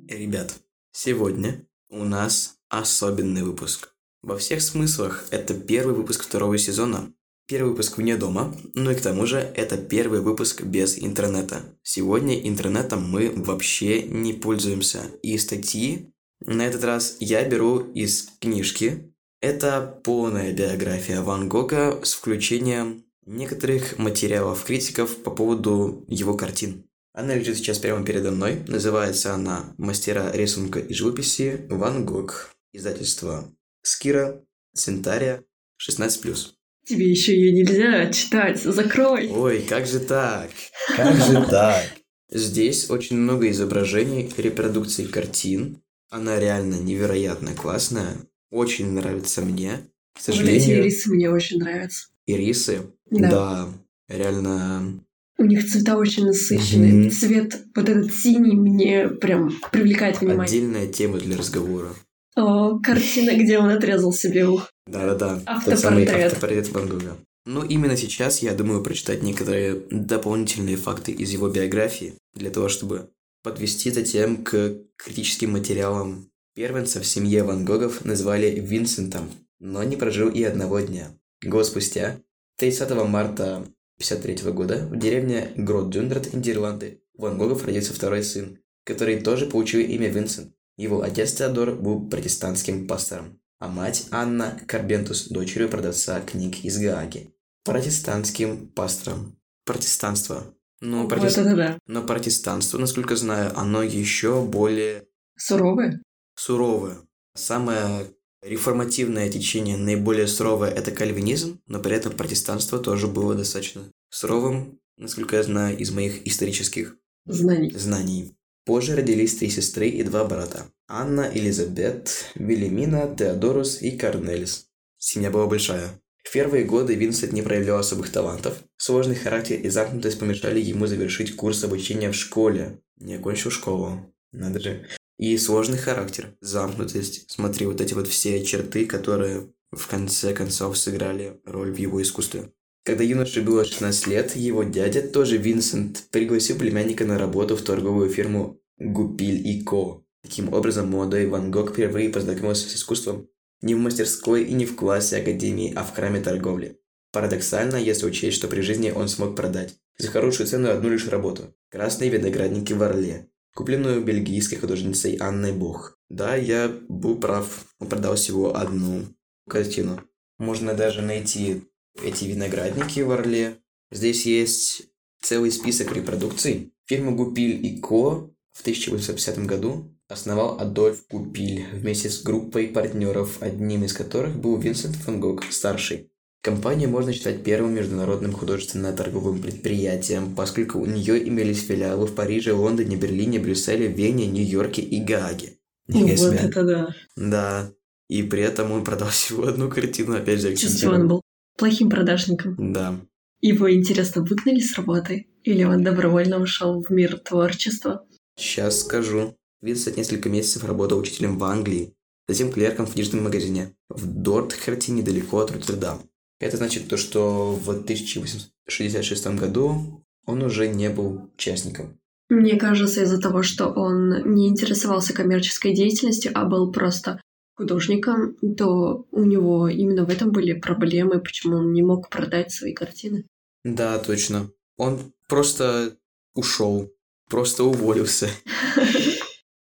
Ребят, 0.08 0.60
сегодня 0.92 1.66
у 1.90 2.04
нас 2.04 2.60
особенный 2.70 3.44
выпуск. 3.44 3.94
Во 4.22 4.38
всех 4.38 4.62
смыслах 4.62 5.26
это 5.32 5.54
первый 5.54 5.96
выпуск 5.96 6.24
второго 6.24 6.58
сезона. 6.58 7.14
Первый 7.48 7.70
выпуск 7.72 7.98
вне 7.98 8.16
дома, 8.16 8.56
ну 8.76 8.92
и 8.92 8.96
к 8.96 9.02
тому 9.02 9.26
же 9.26 9.38
это 9.38 9.78
первый 9.78 10.20
выпуск 10.20 10.62
без 10.62 11.00
интернета. 11.00 11.64
Сегодня 11.82 12.40
интернетом 12.48 13.10
мы 13.10 13.32
вообще 13.36 14.04
не 14.04 14.34
пользуемся. 14.34 15.02
И 15.24 15.38
статьи 15.38 16.14
на 16.46 16.68
этот 16.68 16.84
раз 16.84 17.18
я 17.20 17.44
беру 17.44 17.80
из 17.80 18.30
книжки. 18.40 19.14
Это 19.42 20.00
полная 20.04 20.54
биография 20.54 21.22
Ван 21.22 21.50
Гога 21.50 22.00
с 22.04 22.14
включением 22.14 23.06
некоторых 23.26 23.98
материалов 23.98 24.64
критиков 24.64 25.16
по 25.24 25.32
поводу 25.32 26.06
его 26.08 26.36
картин. 26.36 26.86
Она 27.14 27.36
лежит 27.36 27.58
сейчас 27.58 27.80
прямо 27.80 28.06
передо 28.06 28.32
мной. 28.32 28.64
Называется 28.68 29.34
она 29.34 29.74
«Мастера 29.78 30.32
рисунка 30.34 30.80
и 30.80 30.94
живописи 30.94 31.66
Ван 31.70 32.06
Гог». 32.06 32.52
Издательство 32.74 33.52
Скира, 33.82 34.44
Центария, 34.74 35.44
16+. 35.80 36.54
Тебе 36.86 37.10
еще 37.10 37.36
ее 37.36 37.52
нельзя 37.52 38.12
читать, 38.12 38.62
закрой. 38.62 39.30
Ой, 39.30 39.62
как 39.62 39.86
же 39.86 40.00
так? 40.00 40.50
Как 40.96 41.16
же 41.16 41.46
так? 41.50 41.86
Здесь 42.32 42.90
очень 42.90 43.18
много 43.18 43.50
изображений, 43.50 44.32
репродукций 44.38 45.06
картин. 45.06 45.82
Она 46.10 46.40
реально 46.40 46.76
невероятно 46.76 47.54
классная. 47.54 48.18
Очень 48.52 48.92
нравится 48.92 49.42
мне. 49.42 49.90
К 50.16 50.22
сожалению... 50.22 50.62
Вот 50.62 50.70
эти 50.70 50.80
ирисы 50.80 51.12
мне 51.12 51.30
очень 51.30 51.60
нравятся. 51.60 52.08
Ирисы? 52.26 52.82
Да. 53.10 53.30
да 53.30 53.70
реально... 54.08 55.04
У 55.38 55.46
них 55.46 55.66
цвета 55.66 55.96
очень 55.96 56.26
насыщенные. 56.26 57.06
Mm-hmm. 57.06 57.10
Цвет 57.12 57.62
вот 57.76 57.88
этот 57.88 58.14
синий 58.14 58.56
мне 58.56 59.08
прям 59.08 59.52
привлекает 59.72 60.20
внимание. 60.20 60.44
Отдельная 60.44 60.88
тема 60.88 61.18
для 61.18 61.38
разговора. 61.38 61.94
О, 62.40 62.80
картина, 62.80 63.36
где 63.36 63.60
он 63.60 63.70
отрезал 63.70 64.14
себе 64.14 64.48
ух. 64.48 64.72
Да-да-да. 64.88 65.42
Автопортрет. 65.46 66.32
автопортрет 66.32 66.70
Ван 66.70 66.88
Гога. 66.88 67.18
Ну, 67.46 67.64
именно 67.64 67.98
сейчас 67.98 68.42
я 68.42 68.54
думаю 68.54 68.84
прочитать 68.84 69.24
некоторые 69.24 69.82
дополнительные 69.90 70.78
факты 70.78 71.12
из 71.12 71.32
его 71.32 71.50
биографии, 71.50 72.14
для 72.34 72.50
того, 72.50 72.70
чтобы 72.70 73.10
подвести 73.44 73.92
затем 73.92 74.44
к 74.44 74.76
критическим 74.98 75.52
материалам. 75.52 76.30
Первенца 76.56 77.00
в 77.00 77.06
семье 77.06 77.44
Ван 77.44 77.66
Гогов 77.66 78.06
назвали 78.06 78.60
Винсентом, 78.60 79.30
но 79.60 79.84
не 79.84 79.96
прожил 79.96 80.30
и 80.30 80.44
одного 80.44 80.80
дня. 80.80 81.12
Год 81.44 81.66
спустя, 81.66 82.20
30 82.58 82.90
марта 83.06 83.58
1953 83.98 84.52
года, 84.52 84.88
в 84.90 84.98
деревне 84.98 85.52
Грот-Дюндрат, 85.56 86.34
Нидерланды, 86.34 87.02
Ван 87.18 87.38
Гогов 87.38 87.66
родился 87.66 87.94
второй 87.94 88.24
сын, 88.24 88.60
который 88.86 89.20
тоже 89.22 89.46
получил 89.46 89.82
имя 89.82 90.10
Винсент. 90.10 90.54
Его 90.80 91.02
отец 91.02 91.34
Теодор 91.34 91.76
был 91.76 92.08
протестантским 92.08 92.88
пастором, 92.88 93.38
а 93.60 93.68
мать 93.68 94.06
Анна 94.12 94.58
Карбентус– 94.66 95.28
дочерью 95.30 95.68
продавца 95.68 96.22
книг 96.22 96.64
из 96.64 96.78
Гааги. 96.78 97.36
Протестантским 97.66 98.70
пастором. 98.70 99.38
Протестанство. 99.66 100.56
Но, 100.80 101.02
вот 101.02 101.10
протест... 101.10 101.38
это 101.38 101.56
да. 101.58 101.80
Но 101.86 102.04
протестанство, 102.04 102.78
насколько 102.78 103.18
знаю, 103.18 103.52
оно 103.60 103.84
еще 103.84 104.42
более... 104.42 105.06
Суровое? 105.36 106.02
Суровое. 106.36 106.96
Самое 107.36 108.08
реформативное 108.42 109.30
течение, 109.30 109.76
наиболее 109.76 110.28
суровое– 110.28 110.70
это 110.72 110.92
кальвинизм, 110.92 111.60
но 111.68 111.82
при 111.82 111.98
этом 111.98 112.14
протестанство 112.14 112.80
тоже 112.80 113.08
было 113.08 113.36
достаточно 113.36 113.82
суровым, 114.10 114.80
насколько 114.96 115.36
я 115.36 115.44
знаю, 115.44 115.78
из 115.78 115.92
моих 115.92 116.26
исторических 116.26 116.96
знаний. 117.26 117.72
знаний. 117.72 118.39
Позже 118.66 118.96
родились 118.96 119.36
три 119.38 119.50
сестры 119.50 119.88
и 119.90 120.04
два 120.04 120.26
брата– 120.26 120.68
Анна, 120.88 121.30
Элизабет, 121.34 122.32
Велимина, 122.36 123.14
Теодорус 123.16 123.82
и 123.82 123.92
Корнелис. 123.92 124.68
Семья 124.98 125.32
была 125.32 125.48
большая. 125.48 126.00
В 126.24 126.32
первые 126.32 126.66
годы 126.66 126.94
Винсент 126.94 127.34
не 127.34 127.42
проявлял 127.42 127.80
особых 127.80 128.12
талантов. 128.12 128.62
Сложный 128.78 129.16
характер 129.16 129.60
и 129.60 129.70
замкнутость 129.70 130.20
помешали 130.20 130.60
ему 130.60 130.86
завершить 130.86 131.36
курс 131.36 131.64
обучения 131.64 132.12
в 132.12 132.16
школе. 132.16 132.82
Не 132.98 133.16
окончил 133.16 133.50
школу. 133.50 134.14
Надо 134.32 134.60
же. 134.60 134.86
И 135.18 135.36
сложный 135.38 135.78
характер, 135.78 136.38
замкнутость. 136.40 137.32
Смотри, 137.32 137.66
вот 137.66 137.82
эти 137.82 137.94
вот 137.94 138.08
все 138.08 138.44
черты, 138.46 138.86
которые 138.86 139.52
в 139.72 139.88
конце 139.88 140.34
концов 140.34 140.78
сыграли 140.78 141.40
роль 141.46 141.72
в 141.72 141.78
его 141.78 142.02
искусстве. 142.02 142.52
Когда 142.90 143.04
юноше 143.04 143.44
было 143.44 143.64
16 143.64 144.08
лет, 144.08 144.36
его 144.36 144.64
дядя, 144.64 145.04
тоже 145.04 145.38
Винсент, 145.38 146.06
пригласил 146.10 146.58
племянника 146.58 147.06
на 147.06 147.20
работу 147.20 147.56
в 147.56 147.62
торговую 147.62 148.10
фирму 148.10 148.60
Гупиль 148.80 149.48
и 149.48 149.62
Ко. 149.62 150.04
Таким 150.24 150.52
образом, 150.52 150.90
молодой 150.90 151.28
Ван 151.28 151.52
Гог 151.52 151.74
впервые 151.74 152.10
познакомился 152.10 152.68
с 152.68 152.74
искусством 152.74 153.28
не 153.62 153.76
в 153.76 153.78
мастерской 153.78 154.44
и 154.44 154.54
не 154.54 154.66
в 154.66 154.76
классе 154.76 155.18
академии, 155.18 155.72
а 155.76 155.84
в 155.84 155.94
храме 155.94 156.20
торговли. 156.20 156.80
Парадоксально, 157.12 157.76
если 157.76 158.08
учесть, 158.08 158.38
что 158.38 158.48
при 158.48 158.62
жизни 158.62 158.90
он 158.90 159.08
смог 159.08 159.36
продать 159.36 159.76
за 160.00 160.08
хорошую 160.08 160.48
цену 160.48 160.72
одну 160.72 160.90
лишь 160.90 161.08
работу– 161.08 161.56
«Красные 161.70 162.10
виноградники 162.10 162.74
в 162.74 162.82
Орле», 162.82 163.30
купленную 163.54 164.04
бельгийской 164.04 164.58
художницей 164.58 165.16
Анной 165.18 165.52
Бог. 165.52 166.00
Да, 166.10 166.36
я 166.36 166.76
был 166.90 167.20
прав, 167.20 167.68
он 167.78 167.88
продал 167.88 168.16
всего 168.16 168.58
одну 168.58 169.04
картину. 169.48 170.02
Можно 170.40 170.74
даже 170.74 171.04
найти 171.04 171.69
эти 172.04 172.26
виноградники 172.26 173.02
в 173.02 173.12
Орле. 173.12 173.58
Здесь 173.92 174.26
есть 174.26 174.84
целый 175.22 175.52
список 175.52 175.96
репродукций. 175.96 176.74
Фирма 176.86 177.12
Гупиль 177.12 177.66
и 177.66 177.80
Ко 177.80 178.30
в 178.52 178.62
1850 178.62 179.46
году 179.46 179.96
основал 180.08 180.60
Адольф 180.60 181.04
Гупиль 181.10 181.66
вместе 181.72 182.10
с 182.10 182.22
группой 182.22 182.68
партнеров, 182.68 183.38
одним 183.42 183.84
из 183.84 183.94
которых 183.94 184.36
был 184.36 184.58
Винсент 184.58 184.96
Фан 184.96 185.20
Гог, 185.20 185.44
старший. 185.50 186.12
Компанию 186.42 186.90
можно 186.90 187.12
считать 187.12 187.44
первым 187.44 187.76
международным 187.76 188.32
художественно-торговым 188.32 189.42
предприятием, 189.42 190.36
поскольку 190.36 190.80
у 190.80 190.86
нее 190.86 191.28
имелись 191.28 191.66
филиалы 191.66 192.08
в 192.08 192.16
Париже, 192.16 192.54
Лондоне, 192.54 192.96
Берлине, 192.96 193.40
Брюсселе, 193.40 193.88
Вене, 193.88 194.26
Нью-Йорке 194.26 194.82
и 194.82 195.04
Гааге. 195.04 195.58
Ну, 195.88 196.08
вот 196.08 196.34
это 196.34 196.64
да. 196.64 196.96
Да. 197.18 197.72
И 198.08 198.24
при 198.24 198.42
этом 198.42 198.72
он 198.72 198.84
продал 198.86 199.10
всего 199.10 199.48
одну 199.48 199.70
картину, 199.70 200.16
опять 200.16 200.40
же, 200.40 200.56
Чувствую, 200.56 200.96
он 200.96 201.08
был 201.08 201.22
плохим 201.60 201.90
продажником. 201.90 202.56
Да. 202.58 203.00
Его, 203.42 203.72
интересно, 203.72 204.24
выгнали 204.24 204.60
с 204.60 204.76
работы? 204.76 205.28
Или 205.44 205.64
он 205.64 205.84
добровольно 205.84 206.40
ушел 206.40 206.84
в 206.84 206.90
мир 206.90 207.18
творчества? 207.20 208.06
Сейчас 208.38 208.82
скажу. 208.82 209.36
Винсент 209.62 209.98
несколько 209.98 210.30
месяцев 210.30 210.64
работал 210.64 211.00
учителем 211.00 211.38
в 211.38 211.44
Англии, 211.44 211.94
затем 212.28 212.52
клерком 212.52 212.86
в 212.86 212.94
книжном 212.94 213.26
магазине 213.26 213.76
в 213.90 214.06
Дортхерте 214.06 214.94
недалеко 214.94 215.40
от 215.40 215.52
Роттердама. 215.52 216.02
Это 216.40 216.56
значит 216.56 216.88
то, 216.88 216.96
что 216.96 217.52
в 217.54 217.70
1866 217.70 219.28
году 219.36 220.06
он 220.26 220.44
уже 220.44 220.70
не 220.70 220.90
был 220.90 221.30
участником. 221.36 222.00
Мне 222.30 222.56
кажется, 222.58 223.04
из-за 223.04 223.20
того, 223.20 223.44
что 223.44 223.68
он 223.68 224.34
не 224.34 224.48
интересовался 224.48 225.14
коммерческой 225.14 225.74
деятельностью, 225.74 226.32
а 226.36 226.46
был 226.46 226.72
просто 226.72 227.20
художником, 227.60 228.36
то 228.58 229.06
у 229.12 229.24
него 229.24 229.68
именно 229.68 230.06
в 230.06 230.10
этом 230.10 230.32
были 230.32 230.54
проблемы, 230.54 231.20
почему 231.20 231.58
он 231.58 231.74
не 231.74 231.84
мог 231.84 232.10
продать 232.10 232.52
свои 232.52 232.74
картины. 232.74 233.26
Да, 233.66 234.00
точно. 234.00 234.50
Он 234.78 235.12
просто 235.28 235.98
ушел, 236.36 236.92
просто 237.30 237.64
уволился. 237.64 238.30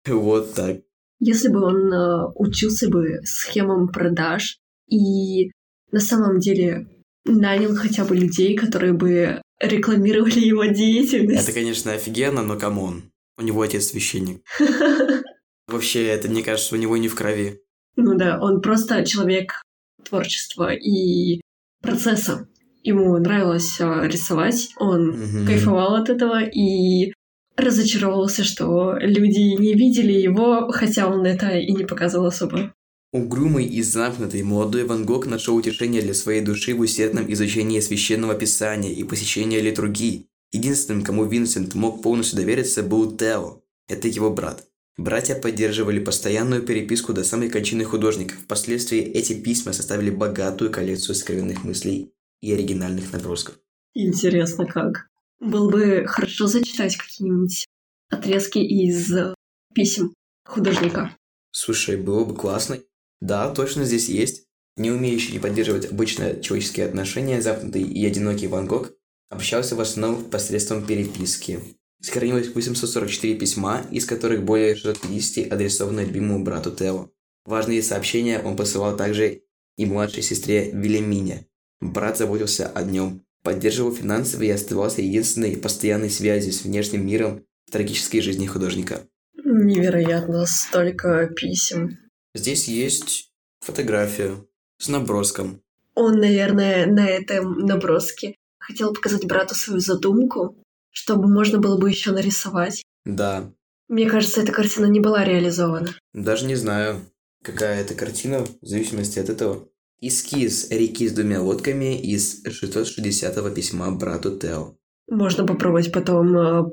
Вот 0.06 0.54
так. 0.54 0.82
Если 1.22 1.48
бы 1.48 1.62
он 1.62 1.94
э, 1.94 2.28
учился 2.36 2.90
бы 2.90 3.22
схемам 3.24 3.88
продаж 3.88 4.58
и 4.90 5.50
на 5.94 6.02
самом 6.02 6.40
деле 6.40 6.90
нанял 7.24 7.74
хотя 7.74 8.04
бы 8.04 8.14
людей, 8.14 8.58
которые 8.58 8.92
бы 8.92 9.42
рекламировали 9.62 10.42
его 10.42 10.66
деятельность. 10.66 11.48
Это, 11.48 11.54
конечно, 11.54 11.94
офигенно, 11.94 12.44
но 12.44 12.60
come 12.60 12.91
on. 12.91 13.14
У 13.38 13.44
него 13.44 13.62
отец 13.62 13.86
священник. 13.86 14.44
Вообще, 15.68 16.06
это, 16.08 16.28
мне 16.28 16.44
кажется, 16.44 16.76
у 16.76 16.78
него 16.78 16.98
не 16.98 17.08
в 17.08 17.16
крови. 17.16 17.63
Ну 17.96 18.16
да, 18.18 18.40
он 18.42 18.62
просто 18.62 19.06
человек 19.06 19.62
творчества 20.04 20.74
и 20.74 21.42
процесса. 21.82 22.48
Ему 22.84 23.18
нравилось 23.18 23.80
э, 23.80 24.08
рисовать, 24.08 24.70
он 24.78 25.12
Мгм. 25.12 25.46
кайфовал 25.46 25.96
от 25.96 26.10
этого 26.10 26.44
и 26.44 27.14
разочаровался, 27.56 28.44
что 28.44 28.96
люди 29.00 29.40
не 29.40 29.74
видели 29.74 30.12
его, 30.12 30.70
хотя 30.72 31.08
он 31.08 31.26
это 31.26 31.50
и 31.58 31.72
не 31.72 31.86
показывал 31.86 32.26
особо. 32.28 32.74
Угрюмый 33.14 33.66
и 33.66 33.82
замкнутый 33.84 34.42
молодой 34.42 34.86
Ван 34.86 35.06
Гог 35.06 35.28
нашел 35.28 35.56
утешение 35.56 36.02
для 36.02 36.16
своей 36.16 36.42
души 36.42 36.74
в 36.74 36.80
усердном 36.80 37.32
изучении 37.32 37.80
священного 37.80 38.34
писания 38.34 38.92
и 38.92 39.04
посещении 39.04 39.60
литургии. 39.60 40.26
Единственным, 40.52 41.04
кому 41.04 41.26
Винсент 41.26 41.76
мог 41.76 42.02
полностью 42.02 42.38
довериться, 42.38 42.82
был 42.82 43.16
Тео. 43.16 43.62
Это 43.88 44.08
его 44.08 44.32
брат. 44.32 44.66
Братья 44.98 45.34
поддерживали 45.36 46.00
постоянную 46.00 46.62
переписку 46.62 47.14
до 47.14 47.24
самой 47.24 47.50
кончины 47.50 47.84
художника. 47.84 48.36
Впоследствии 48.36 49.00
эти 49.00 49.34
письма 49.34 49.74
составили 49.74 50.12
богатую 50.12 50.72
коллекцию 50.72 51.16
сокровенных 51.16 51.64
мыслей 51.64 52.14
и 52.42 52.54
оригинальных 52.54 53.12
набросков. 53.12 53.60
Интересно 53.96 54.68
как. 54.68 55.08
Было 55.40 55.70
бы 55.70 56.06
хорошо 56.06 56.46
зачитать 56.46 56.96
какие-нибудь 56.96 57.66
отрезки 58.10 58.60
из 58.60 59.12
э, 59.12 59.34
писем 59.74 60.14
художника. 60.46 61.16
Слушай, 61.52 61.98
было 61.98 62.24
бы 62.24 62.36
классно. 62.36 62.80
Да, 63.20 63.50
точно 63.54 63.86
здесь 63.86 64.10
есть. 64.10 64.46
Не 64.78 64.92
умеющий 64.92 65.40
поддерживать 65.40 65.92
обычные 65.92 66.42
человеческие 66.42 66.86
отношения, 66.86 67.42
запнутый 67.42 67.84
и 67.84 68.06
одинокий 68.06 68.48
Ван 68.48 68.68
Гог 68.68 68.92
общался 69.30 69.76
в 69.76 69.82
основном 69.82 70.24
посредством 70.26 70.86
переписки. 70.86 71.60
Сохранилось 72.04 72.54
844 72.54 73.36
письма, 73.36 73.82
из 73.90 74.06
которых 74.06 74.44
более 74.44 74.76
650 74.76 75.54
адресованы 75.54 76.02
любимому 76.02 76.44
брату 76.44 76.70
Тео. 76.70 77.10
Важные 77.46 77.82
сообщения 77.82 78.40
он 78.40 78.58
посылал 78.58 78.98
также 78.98 79.44
и 79.78 79.86
младшей 79.86 80.22
сестре 80.22 80.70
Велимине. 80.72 81.48
Брат 81.80 82.18
заботился 82.18 82.68
о 82.68 82.84
нем, 82.84 83.26
поддерживал 83.42 83.96
финансово 83.96 84.44
и 84.44 84.50
оставался 84.50 85.02
единственной 85.02 85.56
постоянной 85.56 86.10
связью 86.10 86.52
с 86.52 86.64
внешним 86.64 87.08
миром 87.08 87.46
в 87.68 87.72
трагической 87.72 88.20
жизни 88.20 88.48
художника. 88.48 89.08
Невероятно, 89.42 90.46
столько 90.46 91.28
писем. 91.34 91.98
Здесь 92.36 92.68
есть 92.68 93.32
фотография 93.62 94.46
с 94.78 94.90
наброском. 94.90 95.62
Он, 95.96 96.20
наверное, 96.20 96.86
на 96.86 97.08
этом 97.08 97.60
наброске 97.60 98.36
хотел 98.60 98.94
показать 98.94 99.26
брату 99.26 99.56
свою 99.56 99.80
задумку, 99.80 100.58
чтобы 100.94 101.28
можно 101.28 101.60
было 101.60 101.78
бы 101.78 101.90
еще 101.90 102.12
нарисовать. 102.12 102.82
Да, 103.06 103.52
Мне 103.90 104.10
кажется, 104.10 104.42
эта 104.42 104.54
картина 104.54 104.86
не 104.86 105.02
была 105.02 105.26
реализована. 105.26 105.94
даже 106.14 106.46
не 106.46 106.56
знаю, 106.56 107.02
какая 107.44 107.82
это 107.82 107.96
картина, 107.96 108.46
в 108.62 108.66
зависимости 108.66 109.20
от 109.20 109.30
этого. 109.30 109.68
Эскиз 110.00 110.70
реки 110.70 111.08
с 111.08 111.14
двумя 111.14 111.42
лодками 111.42 112.00
из 112.02 112.44
660-го 112.46 113.50
письма 113.50 113.92
брату 113.92 114.38
Тео. 114.38 114.76
Можно 115.10 115.46
попробовать 115.46 115.92
потом 115.92 116.38
э, 116.38 116.64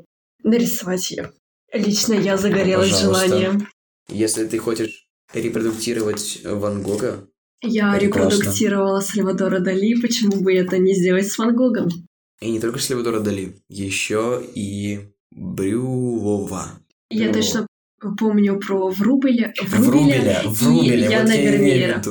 нарисовать 0.44 1.10
ее. 1.10 1.32
Лично 1.72 2.14
я 2.14 2.36
загорелась 2.36 2.90
Пожалуйста. 2.92 3.28
желанием. 3.28 3.68
Если 4.08 4.46
ты 4.46 4.58
хочешь 4.58 5.06
репродуктировать 5.32 6.40
Ван 6.44 6.82
Гога, 6.82 7.28
Я 7.62 7.96
репродуктировала 7.98 9.00
Сальвадора 9.00 9.60
Дали, 9.60 10.00
почему 10.00 10.40
бы 10.42 10.52
это 10.54 10.78
не 10.78 10.94
сделать 10.94 11.30
с 11.30 11.38
Ван 11.38 11.54
Гогом? 11.54 11.88
И 12.40 12.50
не 12.50 12.60
только 12.60 12.78
Сальвадора 12.78 13.20
Дали, 13.20 13.56
еще 13.68 14.42
и 14.54 15.00
Брюлова. 15.30 16.66
Я 17.10 17.30
О. 17.30 17.32
точно 17.32 17.66
помню 18.18 18.58
про 18.58 18.88
Врубеля, 18.90 19.52
Врубеля, 19.62 20.42
Врубеля, 20.44 20.94
и 20.94 21.02
вот 21.02 21.12
Яна 21.12 21.32
я 21.32 21.40
имею 21.40 21.58
в 21.58 21.62
Вермеера. 21.62 22.02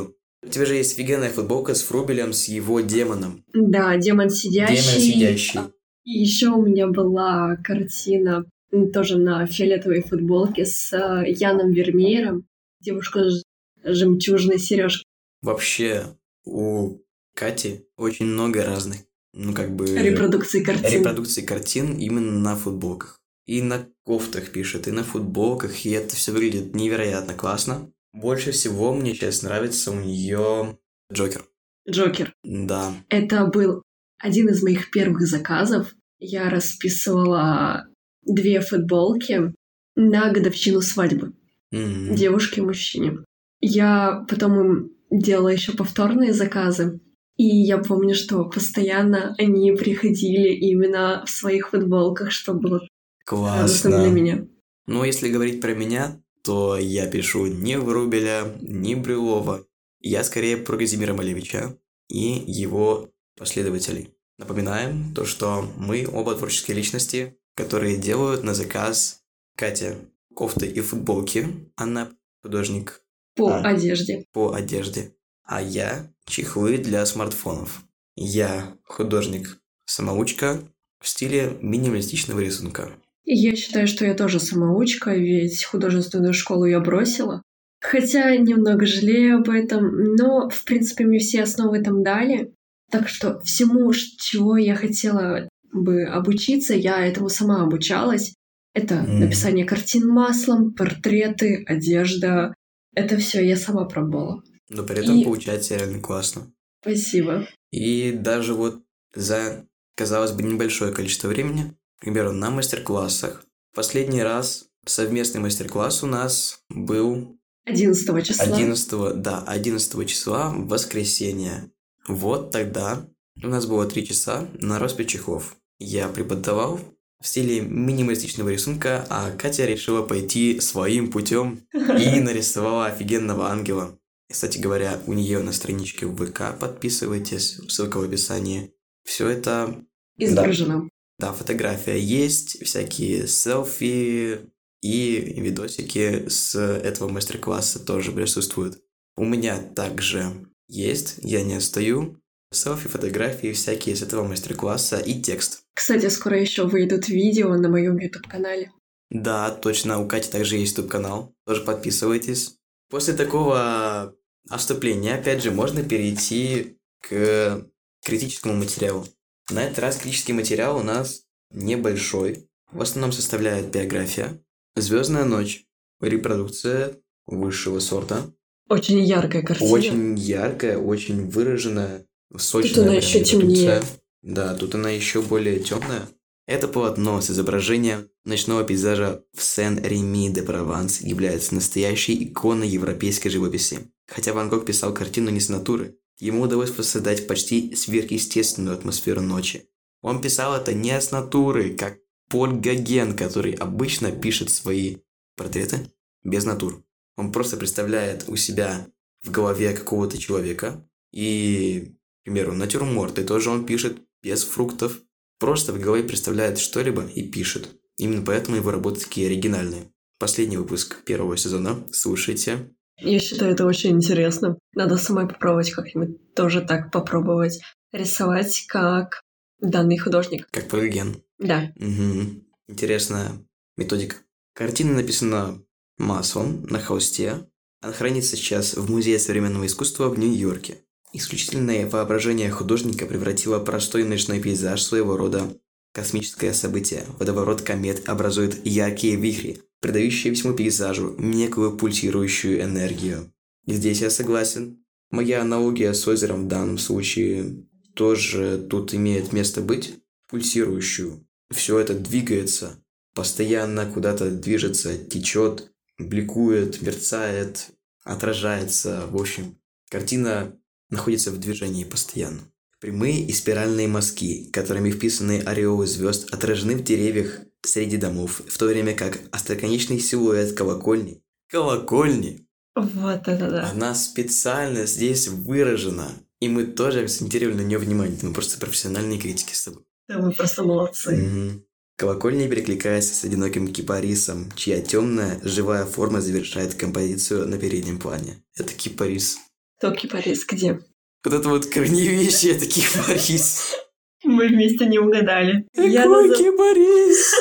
У 0.41 0.47
тебя 0.47 0.65
же 0.65 0.75
есть 0.75 0.93
офигенная 0.93 1.29
футболка 1.29 1.73
с 1.73 1.89
Врубелем, 1.89 2.31
с 2.31 2.47
его 2.47 2.79
демоном. 2.79 3.43
Да, 3.53 3.97
демон 3.97 4.29
сидящий. 4.29 4.75
Демон 4.77 5.01
сидящий. 5.01 5.59
И 6.05 6.19
еще 6.19 6.49
у 6.49 6.65
меня 6.65 6.87
была 6.87 7.57
картина 7.57 8.45
тоже 8.93 9.17
на 9.17 9.45
фиолетовой 9.45 10.01
футболке 10.01 10.65
с 10.65 10.93
э, 10.93 11.29
Яном 11.29 11.71
Вермеером. 11.71 12.47
Девушка 12.79 13.29
с 13.29 13.43
жемчужной 13.83 14.59
сережкой. 14.59 15.05
Вообще, 15.41 16.05
у 16.45 16.99
Кати 17.35 17.85
очень 17.97 18.25
много 18.25 18.63
разных, 18.63 19.01
ну, 19.33 19.53
как 19.53 19.75
бы... 19.75 19.85
Репродукции 19.87 20.63
картин. 20.63 20.99
репродукций 20.99 21.43
картин 21.43 21.97
именно 21.97 22.39
на 22.39 22.55
футболках. 22.55 23.17
И 23.45 23.61
на 23.61 23.87
кофтах 24.03 24.51
пишет, 24.51 24.87
и 24.87 24.91
на 24.91 25.03
футболках, 25.03 25.85
и 25.85 25.91
это 25.91 26.15
все 26.15 26.31
выглядит 26.31 26.75
невероятно 26.75 27.33
классно. 27.33 27.91
Больше 28.13 28.51
всего 28.51 28.93
мне 28.93 29.13
сейчас 29.13 29.43
нравится 29.43 29.91
у 29.91 29.99
нее 29.99 30.77
Джокер. 31.11 31.45
Джокер. 31.89 32.33
Да. 32.43 32.93
Это 33.09 33.45
был 33.45 33.83
один 34.19 34.49
из 34.49 34.61
моих 34.61 34.91
первых 34.91 35.21
заказов. 35.21 35.93
Я 36.19 36.49
расписывала 36.49 37.87
две 38.23 38.61
футболки 38.61 39.53
на 39.95 40.31
годовщину 40.31 40.81
свадьбы. 40.81 41.33
М. 41.71 42.15
девушке 42.15 42.61
и 42.61 42.63
мужчине. 42.63 43.19
Я 43.61 44.25
потом 44.27 44.59
им 44.59 44.91
делала 45.11 45.49
еще 45.49 45.73
повторные 45.73 46.33
заказы. 46.33 46.99
И 47.39 47.45
я 47.45 47.77
помню, 47.77 48.15
что 48.15 48.43
постоянно 48.43 49.33
они 49.37 49.71
приходили 49.71 50.49
именно 50.49 51.23
в 51.25 51.29
своих 51.29 51.69
футболках, 51.69 52.31
что 52.33 52.53
было 52.53 52.81
радостно 53.25 53.89
для 53.91 53.99
Классно. 53.99 54.07
меня. 54.11 54.47
Но 54.87 55.05
если 55.05 55.31
говорить 55.31 55.61
про 55.61 55.73
меня, 55.73 56.21
то 56.43 56.77
я 56.77 57.07
пишу 57.07 57.45
не 57.47 57.79
Врубеля, 57.79 58.57
не 58.61 58.93
Брюлова. 58.95 59.65
Я 60.01 60.25
скорее 60.25 60.57
про 60.57 60.77
Казимира 60.77 61.13
Малевича 61.13 61.77
и 62.09 62.43
его 62.45 63.09
последователей. 63.37 64.09
Напоминаем 64.37 65.13
то, 65.15 65.23
что 65.23 65.65
мы 65.77 66.05
оба 66.11 66.35
творческие 66.35 66.75
личности, 66.75 67.37
которые 67.55 67.95
делают 67.95 68.43
на 68.43 68.53
заказ 68.53 69.21
Катя 69.55 69.95
кофты 70.35 70.67
и 70.67 70.81
футболки, 70.81 71.47
она 71.77 72.09
художник 72.41 73.01
По 73.35 73.55
А. 73.55 73.61
одежде. 73.61 74.25
по 74.33 74.53
одежде, 74.53 75.13
а 75.43 75.61
я 75.61 76.11
чехлы 76.29 76.77
для 76.77 77.05
смартфонов. 77.05 77.81
Я 78.15 78.73
художник-самоучка 78.85 80.61
в 81.01 81.07
стиле 81.07 81.57
минималистичного 81.61 82.39
рисунка. 82.39 82.91
Я 83.25 83.55
считаю, 83.55 83.87
что 83.87 84.05
я 84.05 84.13
тоже 84.13 84.39
самоучка, 84.39 85.13
ведь 85.15 85.63
художественную 85.63 86.33
школу 86.33 86.65
я 86.65 86.79
бросила. 86.79 87.41
Хотя 87.81 88.35
немного 88.35 88.85
жалею 88.85 89.37
об 89.37 89.49
этом, 89.49 90.15
но, 90.15 90.49
в 90.49 90.63
принципе, 90.65 91.05
мне 91.05 91.19
все 91.19 91.43
основы 91.43 91.81
там 91.81 92.03
дали. 92.03 92.53
Так 92.91 93.07
что 93.07 93.39
всему, 93.41 93.91
чего 93.93 94.57
я 94.57 94.75
хотела 94.75 95.47
бы 95.71 96.03
обучиться, 96.03 96.73
я 96.73 97.05
этому 97.05 97.29
сама 97.29 97.63
обучалась. 97.63 98.33
Это 98.73 98.95
М. 98.95 99.19
написание 99.19 99.65
картин 99.65 100.07
маслом, 100.07 100.73
портреты, 100.73 101.63
одежда. 101.67 102.53
Это 102.95 103.17
все 103.17 103.45
я 103.45 103.55
сама 103.55 103.85
пробовала. 103.85 104.43
Но 104.69 104.83
при 104.83 104.99
этом 104.99 105.19
И- 105.19 105.23
получается 105.23 105.75
реально 105.75 105.99
классно. 105.99 106.51
Спасибо. 106.81 107.47
И 107.71 108.11
даже 108.11 108.53
вот 108.53 108.81
за, 109.13 109.65
казалось 109.95 110.31
бы, 110.31 110.43
небольшое 110.43 110.93
количество 110.93 111.27
времени, 111.27 111.75
к 111.97 112.01
примеру, 112.01 112.31
на 112.31 112.49
мастер-классах, 112.49 113.43
последний 113.73 114.23
раз 114.23 114.67
совместный 114.85 115.41
мастер-класс 115.41 116.03
у 116.03 116.07
нас 116.07 116.63
был 116.69 117.39
11 117.65 118.25
числа. 118.25 118.45
11, 118.45 119.21
да, 119.21 119.43
11 119.45 120.07
числа, 120.07 120.53
воскресенье. 120.55 121.71
Вот 122.07 122.51
тогда 122.51 123.05
у 123.43 123.47
нас 123.47 123.65
было 123.65 123.85
3 123.85 124.07
часа 124.07 124.47
на 124.53 124.79
распи 124.79 125.05
чехлов. 125.05 125.55
Я 125.77 126.07
преподавал 126.07 126.79
в 127.21 127.27
стиле 127.27 127.61
минималистичного 127.61 128.49
рисунка, 128.49 129.05
а 129.09 129.31
Катя 129.31 129.65
решила 129.65 130.01
пойти 130.01 130.59
своим 130.59 131.11
путем 131.11 131.61
и 131.73 132.19
нарисовала 132.19 132.87
офигенного 132.87 133.49
ангела. 133.49 133.98
Кстати 134.31 134.59
говоря, 134.59 135.01
у 135.07 135.13
нее 135.13 135.39
на 135.39 135.51
страничке 135.51 136.05
в 136.05 136.15
ВК 136.15 136.57
подписывайтесь, 136.59 137.59
ссылка 137.67 137.97
в 137.97 138.03
описании. 138.03 138.73
Все 139.03 139.27
это, 139.27 139.83
Изображена. 140.17 140.87
да, 141.17 141.33
фотография 141.33 141.99
есть, 141.99 142.63
всякие 142.63 143.27
селфи 143.27 144.51
и 144.81 145.41
видосики 145.41 146.29
с 146.29 146.55
этого 146.55 147.09
мастер-класса 147.09 147.79
тоже 147.79 148.11
присутствуют. 148.11 148.79
У 149.17 149.25
меня 149.25 149.57
также 149.57 150.47
есть, 150.67 151.15
я 151.23 151.41
не 151.41 151.55
отстаю. 151.55 152.21
селфи, 152.53 152.87
фотографии 152.87 153.51
всякие 153.53 153.95
с 153.95 154.03
этого 154.03 154.27
мастер-класса 154.27 154.97
и 154.97 155.19
текст. 155.21 155.63
Кстати, 155.73 156.07
скоро 156.09 156.39
еще 156.39 156.67
выйдут 156.67 157.09
видео 157.09 157.55
на 157.55 157.67
моем 157.67 157.97
YouTube-канале. 157.97 158.71
Да, 159.09 159.49
точно, 159.49 159.99
у 159.99 160.07
Кати 160.07 160.29
также 160.29 160.57
есть 160.57 160.77
YouTube-канал, 160.77 161.33
тоже 161.47 161.63
подписывайтесь. 161.63 162.55
После 162.89 163.13
такого 163.13 164.15
отступления, 164.49 165.15
опять 165.15 165.43
же, 165.43 165.51
можно 165.51 165.83
перейти 165.83 166.77
к 167.01 167.65
критическому 168.03 168.55
материалу. 168.55 169.05
На 169.49 169.63
этот 169.63 169.79
раз 169.79 169.97
критический 169.97 170.33
материал 170.33 170.77
у 170.77 170.83
нас 170.83 171.23
небольшой. 171.51 172.49
В 172.71 172.81
основном 172.81 173.11
составляет 173.11 173.71
биография, 173.71 174.39
Звездная 174.75 175.25
ночь, 175.25 175.65
репродукция 175.99 176.97
высшего 177.25 177.79
сорта. 177.79 178.31
Очень 178.69 179.03
яркая 179.03 179.41
картина. 179.41 179.69
Очень 179.71 180.17
яркая, 180.17 180.77
очень 180.77 181.29
выраженная, 181.29 182.05
сочная. 182.37 182.73
Тут 182.75 182.83
она 182.85 182.93
еще 182.93 183.23
темнее. 183.23 183.83
Да, 184.21 184.53
тут 184.53 184.75
она 184.75 184.89
еще 184.89 185.21
более 185.21 185.59
темная. 185.59 186.07
Это 186.45 186.67
полотно 186.67 187.21
с 187.21 187.29
изображением 187.29 188.09
ночного 188.25 188.63
пейзажа 188.63 189.23
в 189.33 189.43
Сен-Реми-де-Прованс 189.43 191.01
является 191.01 191.55
настоящей 191.55 192.23
иконой 192.23 192.67
европейской 192.67 193.29
живописи. 193.29 193.91
Хотя 194.09 194.33
Ван 194.33 194.49
Гог 194.49 194.65
писал 194.65 194.93
картину 194.93 195.29
не 195.29 195.39
с 195.39 195.49
натуры, 195.49 195.97
ему 196.17 196.41
удалось 196.41 196.71
воссоздать 196.71 197.27
почти 197.27 197.75
сверхъестественную 197.75 198.75
атмосферу 198.75 199.21
ночи. 199.21 199.69
Он 200.01 200.21
писал 200.21 200.55
это 200.55 200.73
не 200.73 200.99
с 200.99 201.11
натуры, 201.11 201.75
как 201.75 201.99
Поль 202.29 202.53
Гоген, 202.53 203.15
который 203.15 203.53
обычно 203.53 204.11
пишет 204.11 204.49
свои 204.49 204.97
портреты 205.35 205.91
без 206.23 206.45
натур. 206.45 206.83
Он 207.17 207.31
просто 207.31 207.57
представляет 207.57 208.25
у 208.27 208.35
себя 208.35 208.87
в 209.23 209.31
голове 209.31 209.73
какого-то 209.73 210.17
человека 210.17 210.87
и, 211.11 211.95
к 212.21 212.25
примеру, 212.25 212.53
натюрморты 212.53 213.23
тоже 213.23 213.49
он 213.49 213.65
пишет 213.65 213.97
без 214.21 214.43
фруктов. 214.43 215.01
Просто 215.39 215.73
в 215.73 215.79
голове 215.79 216.03
представляет 216.03 216.59
что-либо 216.59 217.03
и 217.03 217.23
пишет. 217.23 217.79
Именно 217.97 218.23
поэтому 218.23 218.57
его 218.57 218.71
работы 218.71 219.01
такие 219.01 219.27
оригинальные. 219.27 219.91
Последний 220.19 220.57
выпуск 220.57 221.03
первого 221.03 221.35
сезона. 221.37 221.83
Слушайте. 221.91 222.73
Я 223.01 223.19
считаю 223.19 223.53
это 223.53 223.65
очень 223.65 223.91
интересно. 223.91 224.57
Надо 224.73 224.97
самой 224.97 225.27
попробовать 225.27 225.71
как-нибудь 225.71 226.33
тоже 226.33 226.61
так 226.61 226.91
попробовать 226.91 227.59
рисовать, 227.91 228.65
как 228.67 229.21
данный 229.59 229.97
художник. 229.97 230.47
Как 230.51 230.67
Полиген. 230.67 231.21
Да. 231.37 231.71
Угу. 231.75 232.43
Интересная 232.67 233.31
методика. 233.77 234.17
Картина 234.53 234.93
написана 234.93 235.61
маслом 235.97 236.63
на 236.63 236.79
холсте. 236.79 237.47
Она 237.81 237.93
хранится 237.93 238.35
сейчас 238.35 238.75
в 238.75 238.89
Музее 238.89 239.19
современного 239.19 239.65
искусства 239.65 240.09
в 240.09 240.19
Нью-Йорке. 240.19 240.79
Исключительное 241.13 241.89
воображение 241.89 242.51
художника 242.51 243.05
превратило 243.05 243.59
простой 243.59 244.03
ночной 244.03 244.39
пейзаж 244.39 244.81
своего 244.81 245.17
рода 245.17 245.55
космическое 245.93 246.53
событие. 246.53 247.05
Водоворот 247.19 247.61
комет 247.61 248.07
образует 248.07 248.65
яркие 248.65 249.15
вихри, 249.15 249.61
придающие 249.79 250.33
всему 250.33 250.53
пейзажу 250.53 251.15
некую 251.17 251.77
пульсирующую 251.77 252.61
энергию. 252.61 253.31
И 253.65 253.73
здесь 253.73 254.01
я 254.01 254.09
согласен. 254.09 254.83
Моя 255.11 255.41
аналогия 255.41 255.93
с 255.93 256.07
озером 256.07 256.45
в 256.45 256.47
данном 256.47 256.77
случае 256.77 257.65
тоже 257.95 258.65
тут 258.69 258.93
имеет 258.93 259.33
место 259.33 259.61
быть. 259.61 259.95
Пульсирующую. 260.27 261.25
Все 261.51 261.79
это 261.79 261.95
двигается, 261.95 262.83
постоянно 263.15 263.91
куда-то 263.91 264.29
движется, 264.29 264.95
течет, 264.97 265.71
бликует, 265.97 266.81
мерцает, 266.83 267.71
отражается. 268.03 269.07
В 269.09 269.17
общем, 269.19 269.57
картина 269.89 270.55
находится 270.89 271.31
в 271.31 271.39
движении 271.39 271.83
постоянно. 271.83 272.41
Прямые 272.79 273.25
и 273.25 273.33
спиральные 273.33 273.87
мазки, 273.87 274.49
которыми 274.51 274.91
вписаны 274.91 275.41
ореолы 275.41 275.85
звезд, 275.85 276.33
отражены 276.33 276.75
в 276.75 276.83
деревьях 276.83 277.39
среди 277.61 277.97
домов, 277.97 278.41
в 278.47 278.57
то 278.57 278.67
время 278.67 278.95
как 278.95 279.19
остроконечный 279.31 279.99
силуэт 279.99 280.53
колокольни, 280.53 281.21
колокольни, 281.49 282.47
Вот 282.75 283.27
это 283.27 283.49
да. 283.49 283.69
она 283.69 283.93
специально 283.95 284.85
здесь 284.85 285.27
выражена. 285.27 286.11
И 286.39 286.47
мы 286.47 286.65
тоже 286.65 287.01
акцентировали 287.01 287.57
на 287.57 287.61
нее 287.61 287.79
внимание. 287.79 288.17
Мы 288.21 288.31
просто 288.31 288.59
профессиональные 288.59 289.19
критики 289.19 289.53
с 289.53 289.65
тобой. 289.65 289.83
Да 290.07 290.19
вы 290.19 290.31
просто 290.31 290.63
молодцы. 290.63 291.17
Мгм. 291.17 291.65
Колокольня 291.97 292.47
перекликается 292.47 293.13
с 293.13 293.25
одиноким 293.25 293.67
кипарисом, 293.73 294.53
чья 294.55 294.79
темная, 294.79 295.41
живая 295.43 295.85
форма 295.85 296.21
завершает 296.21 296.75
композицию 296.75 297.45
на 297.45 297.57
переднем 297.57 297.99
плане. 297.99 298.41
Это 298.55 298.73
кипарис. 298.73 299.37
Кто 299.77 299.91
кипарис 299.91 300.45
где? 300.45 300.79
Вот 301.25 301.33
это 301.33 301.49
вот 301.49 301.65
корневище, 301.65 302.51
это 302.51 302.65
кипарис. 302.65 303.75
Мы 304.23 304.47
вместе 304.47 304.85
не 304.85 304.99
угадали. 304.99 305.65
Я, 305.75 306.03
Какой 306.03 306.27
назов- 306.29 306.37
кипарис? 306.37 307.33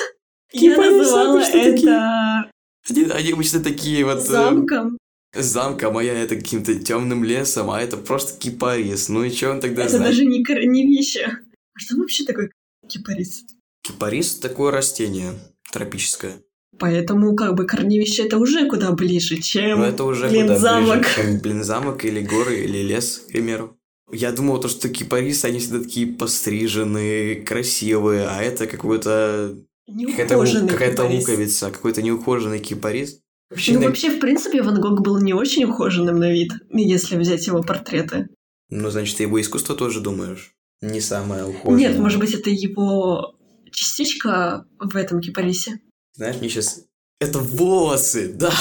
я 0.53 0.77
называла 0.77 1.35
обычно 1.39 1.53
такие. 1.53 1.91
это 1.91 2.51
Они, 2.91 3.05
они 3.05 3.33
обычно 3.33 3.61
такие 3.63 4.05
вот... 4.05 4.19
э, 4.19 4.21
замком. 4.23 4.99
замка 5.35 5.91
моя 5.91 6.15
это 6.15 6.37
каким-то 6.37 6.75
темным 6.77 7.23
лесом, 7.25 7.71
а 7.71 7.81
это 7.81 7.97
просто 7.97 8.39
кипарис. 8.41 9.09
Ну 9.09 9.25
и 9.25 9.31
что 9.31 9.51
он 9.51 9.61
тогда 9.61 9.83
Это 9.83 9.97
знает? 9.99 10.11
даже 10.13 10.25
не 10.25 10.43
корневище. 10.43 11.25
А 11.27 11.79
что 11.79 11.97
вообще 11.97 12.25
такое 12.25 12.51
кипарис? 12.89 13.45
Кипарис 13.83 14.37
такое 14.37 14.71
растение 14.73 15.35
тропическое. 15.73 16.43
Поэтому 16.79 17.35
как 17.35 17.55
бы 17.55 17.65
корневище 17.67 18.25
это 18.25 18.39
уже 18.39 18.69
куда 18.69 18.93
ближе, 18.93 19.37
чем 19.41 19.81
Но 19.81 19.87
это 19.87 20.05
уже 20.05 20.29
блин, 20.29 20.43
куда 20.43 20.59
замок. 20.59 20.99
ближе, 21.01 21.15
чем, 21.17 21.39
блин, 21.41 21.65
замок 21.65 22.05
или 22.05 22.21
горы, 22.21 22.61
или 22.61 22.79
лес, 22.79 23.25
к 23.27 23.33
примеру. 23.33 23.77
Я 24.13 24.33
думал, 24.33 24.61
то, 24.61 24.69
что 24.69 24.89
кипарисы, 24.89 25.45
они 25.47 25.59
всегда 25.59 25.81
такие 25.81 26.07
постриженные, 26.07 27.37
красивые, 27.43 28.27
а 28.29 28.43
это 28.43 28.67
какой-то... 28.67 29.55
Какая-то, 29.87 30.67
какая-то 30.69 31.05
луковица, 31.05 31.71
какой-то 31.71 32.03
неухоженный 32.03 32.59
кипарис. 32.59 33.21
Вообще, 33.51 33.73
Ну, 33.73 33.81
на- 33.81 33.87
вообще, 33.87 34.11
в 34.11 34.21
принципе, 34.21 34.63
Ван 34.63 34.81
Гог 34.81 35.01
был 35.01 35.19
не 35.21 35.33
очень 35.33 35.65
ухоженным 35.65 36.19
на 36.19 36.31
вид, 36.31 36.53
если 36.71 37.17
взять 37.17 37.47
его 37.47 37.63
портреты. 37.63 38.29
ну, 38.71 38.91
значит, 38.91 39.17
ты 39.17 39.23
его 39.23 39.41
искусство 39.41 39.75
тоже 39.75 40.01
думаешь? 40.01 40.53
Не 40.83 41.01
самое 41.01 41.45
ухоженное. 41.47 41.79
Нет, 41.89 41.99
может 41.99 42.21
быть, 42.21 42.35
это 42.35 42.51
его 42.51 43.35
частичка 43.73 44.67
в 44.79 44.95
этом 44.97 45.21
кипарисе. 45.21 45.81
Знаешь, 46.19 46.41
мне 46.41 46.49
сейчас... 46.49 46.81
Это 47.21 47.39
волосы, 47.39 48.33
да! 48.33 48.53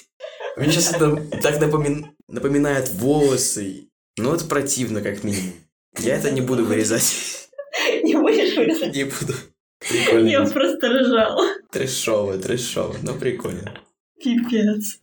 Мне 0.56 0.70
сейчас 0.72 0.94
это 0.94 1.16
так 1.42 1.60
напомин- 1.60 2.06
напоминает 2.26 2.90
волосы. 2.90 3.88
Ну, 4.16 4.34
это 4.34 4.46
противно, 4.46 5.02
как 5.02 5.22
минимум. 5.22 5.52
Я 5.98 6.16
это 6.16 6.30
не 6.30 6.40
буду 6.40 6.64
вырезать. 6.64 7.50
Не 8.02 8.14
будешь 8.14 8.56
вырезать? 8.56 8.94
Не 8.94 9.04
буду. 9.04 9.34
Я 9.90 10.04
Прикольно. 10.10 10.50
просто 10.50 10.88
ржала. 10.88 11.46
Трэшово, 11.70 12.38
трэшово, 12.38 12.96
но 13.02 13.14
прикольно. 13.14 13.78
Пипец. 14.18 15.00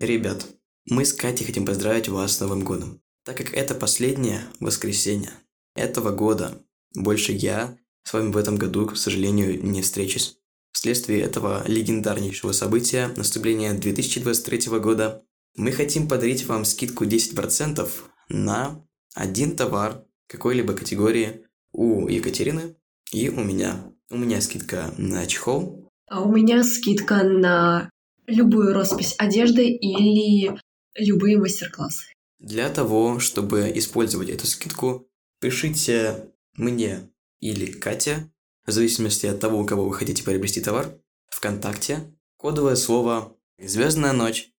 Ребят, 0.00 0.46
мы 0.86 1.04
с 1.04 1.12
Катей 1.12 1.46
хотим 1.46 1.66
поздравить 1.66 2.08
вас 2.08 2.36
с 2.36 2.40
Новым 2.40 2.64
годом. 2.64 3.00
Так 3.24 3.36
как 3.36 3.54
это 3.54 3.74
последнее 3.76 4.40
воскресенье 4.58 5.30
этого 5.76 6.10
года, 6.10 6.60
больше 6.94 7.30
я 7.32 7.76
с 8.04 8.12
вами 8.12 8.32
в 8.32 8.36
этом 8.36 8.56
году, 8.56 8.86
к 8.86 8.96
сожалению, 8.96 9.62
не 9.62 9.82
встречусь. 9.82 10.38
Вследствие 10.72 11.20
этого 11.20 11.62
легендарнейшего 11.66 12.52
события, 12.52 13.08
наступления 13.16 13.74
2023 13.74 14.78
года, 14.78 15.22
мы 15.56 15.70
хотим 15.70 16.08
подарить 16.08 16.46
вам 16.46 16.64
скидку 16.64 17.04
10% 17.04 17.88
на 18.28 18.84
один 19.14 19.54
товар 19.54 20.04
какой-либо 20.26 20.72
категории 20.72 21.44
у 21.72 22.08
Екатерины 22.08 22.76
и 23.12 23.28
у 23.28 23.44
меня. 23.44 23.92
У 24.10 24.16
меня 24.16 24.40
скидка 24.40 24.92
на 24.96 25.26
чехол, 25.26 25.90
А 26.08 26.22
у 26.22 26.32
меня 26.32 26.64
скидка 26.64 27.22
на 27.22 27.90
любую 28.26 28.74
роспись 28.74 29.14
одежды 29.18 29.68
или 29.68 30.58
любые 30.94 31.38
мастер-классы. 31.38 32.06
Для 32.38 32.68
того, 32.68 33.20
чтобы 33.20 33.70
использовать 33.74 34.28
эту 34.28 34.46
скидку, 34.46 35.08
пишите 35.40 36.32
мне 36.56 37.10
или 37.42 37.66
Кате, 37.66 38.30
в 38.64 38.70
зависимости 38.70 39.26
от 39.26 39.40
того, 39.40 39.58
у 39.60 39.66
кого 39.66 39.84
вы 39.84 39.94
хотите 39.94 40.22
приобрести 40.22 40.60
товар, 40.60 40.94
ВКонтакте, 41.28 42.16
кодовое 42.38 42.76
слово 42.76 43.36
«Звездная 43.58 44.12
ночь». 44.12 44.50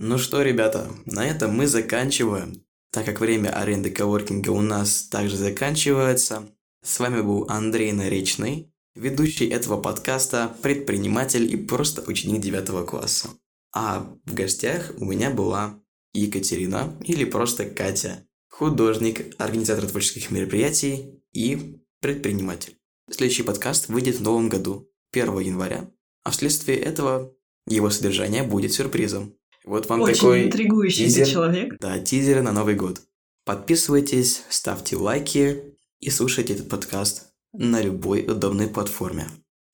Ну 0.00 0.18
что, 0.18 0.42
ребята, 0.42 0.90
на 1.06 1.26
этом 1.26 1.56
мы 1.56 1.66
заканчиваем, 1.66 2.64
так 2.90 3.06
как 3.06 3.20
время 3.20 3.50
аренды 3.50 3.90
коворкинга 3.90 4.50
у 4.50 4.60
нас 4.60 5.04
также 5.04 5.36
заканчивается. 5.36 6.48
С 6.82 6.98
вами 6.98 7.20
был 7.20 7.46
Андрей 7.48 7.92
Наречный, 7.92 8.72
ведущий 8.94 9.48
этого 9.48 9.80
подкаста, 9.80 10.56
предприниматель 10.62 11.52
и 11.52 11.56
просто 11.56 12.02
ученик 12.08 12.40
9 12.40 12.86
класса. 12.86 13.28
А 13.72 14.12
в 14.24 14.34
гостях 14.34 14.92
у 14.98 15.04
меня 15.04 15.30
была 15.30 15.80
Екатерина 16.14 16.96
или 17.04 17.24
просто 17.24 17.68
Катя, 17.68 18.27
художник, 18.48 19.34
организатор 19.38 19.86
творческих 19.86 20.30
мероприятий 20.30 21.22
и 21.32 21.80
предприниматель. 22.00 22.76
Следующий 23.10 23.42
подкаст 23.42 23.88
выйдет 23.88 24.16
в 24.16 24.22
новом 24.22 24.48
году, 24.48 24.90
1 25.12 25.38
января, 25.40 25.90
а 26.24 26.30
вследствие 26.30 26.78
этого 26.78 27.34
его 27.66 27.90
содержание 27.90 28.42
будет 28.42 28.72
сюрпризом. 28.72 29.34
Вот 29.64 29.88
вам 29.88 30.00
Очень 30.00 30.14
такой 30.14 30.44
интригующий 30.44 31.06
тизер. 31.06 31.26
человек. 31.26 31.76
Да, 31.80 31.98
тизер 31.98 32.42
на 32.42 32.52
Новый 32.52 32.74
год. 32.74 33.02
Подписывайтесь, 33.44 34.42
ставьте 34.48 34.96
лайки 34.96 35.76
и 36.00 36.10
слушайте 36.10 36.54
этот 36.54 36.68
подкаст 36.68 37.32
на 37.52 37.80
любой 37.80 38.24
удобной 38.26 38.68
платформе. 38.68 39.26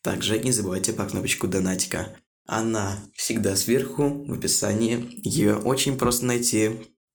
Также 0.02 0.38
не 0.38 0.52
забывайте 0.52 0.92
про 0.92 1.06
кнопочку 1.06 1.48
донатика. 1.48 2.16
Она 2.46 2.98
всегда 3.14 3.56
сверху 3.56 4.24
в 4.26 4.32
описании. 4.32 5.20
Ее 5.22 5.56
очень 5.56 5.96
просто 5.96 6.26
найти. 6.26 6.70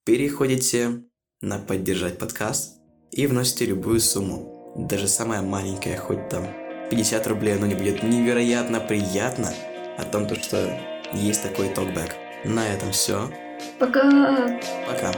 Переходите 0.06 1.04
на 1.42 1.58
поддержать 1.58 2.18
подкаст 2.18 2.76
и 3.12 3.26
вносите 3.26 3.66
любую 3.66 4.02
сумму. 4.02 4.74
Даже 4.76 5.08
самая 5.08 5.42
маленькая, 5.42 5.98
хоть 5.98 6.28
там 6.30 6.46
50 6.92 7.28
рублей, 7.28 7.56
оно 7.56 7.66
не 7.66 7.76
будет 7.76 8.04
невероятно 8.04 8.80
приятно 8.80 9.54
о 9.98 10.04
том, 10.04 10.28
то, 10.28 10.36
что 10.36 10.78
есть 11.14 11.42
такой 11.42 11.70
токбэк. 11.70 12.16
На 12.46 12.68
этом 12.68 12.92
все. 12.92 13.32
Пока! 13.80 14.60
Пока. 14.88 15.14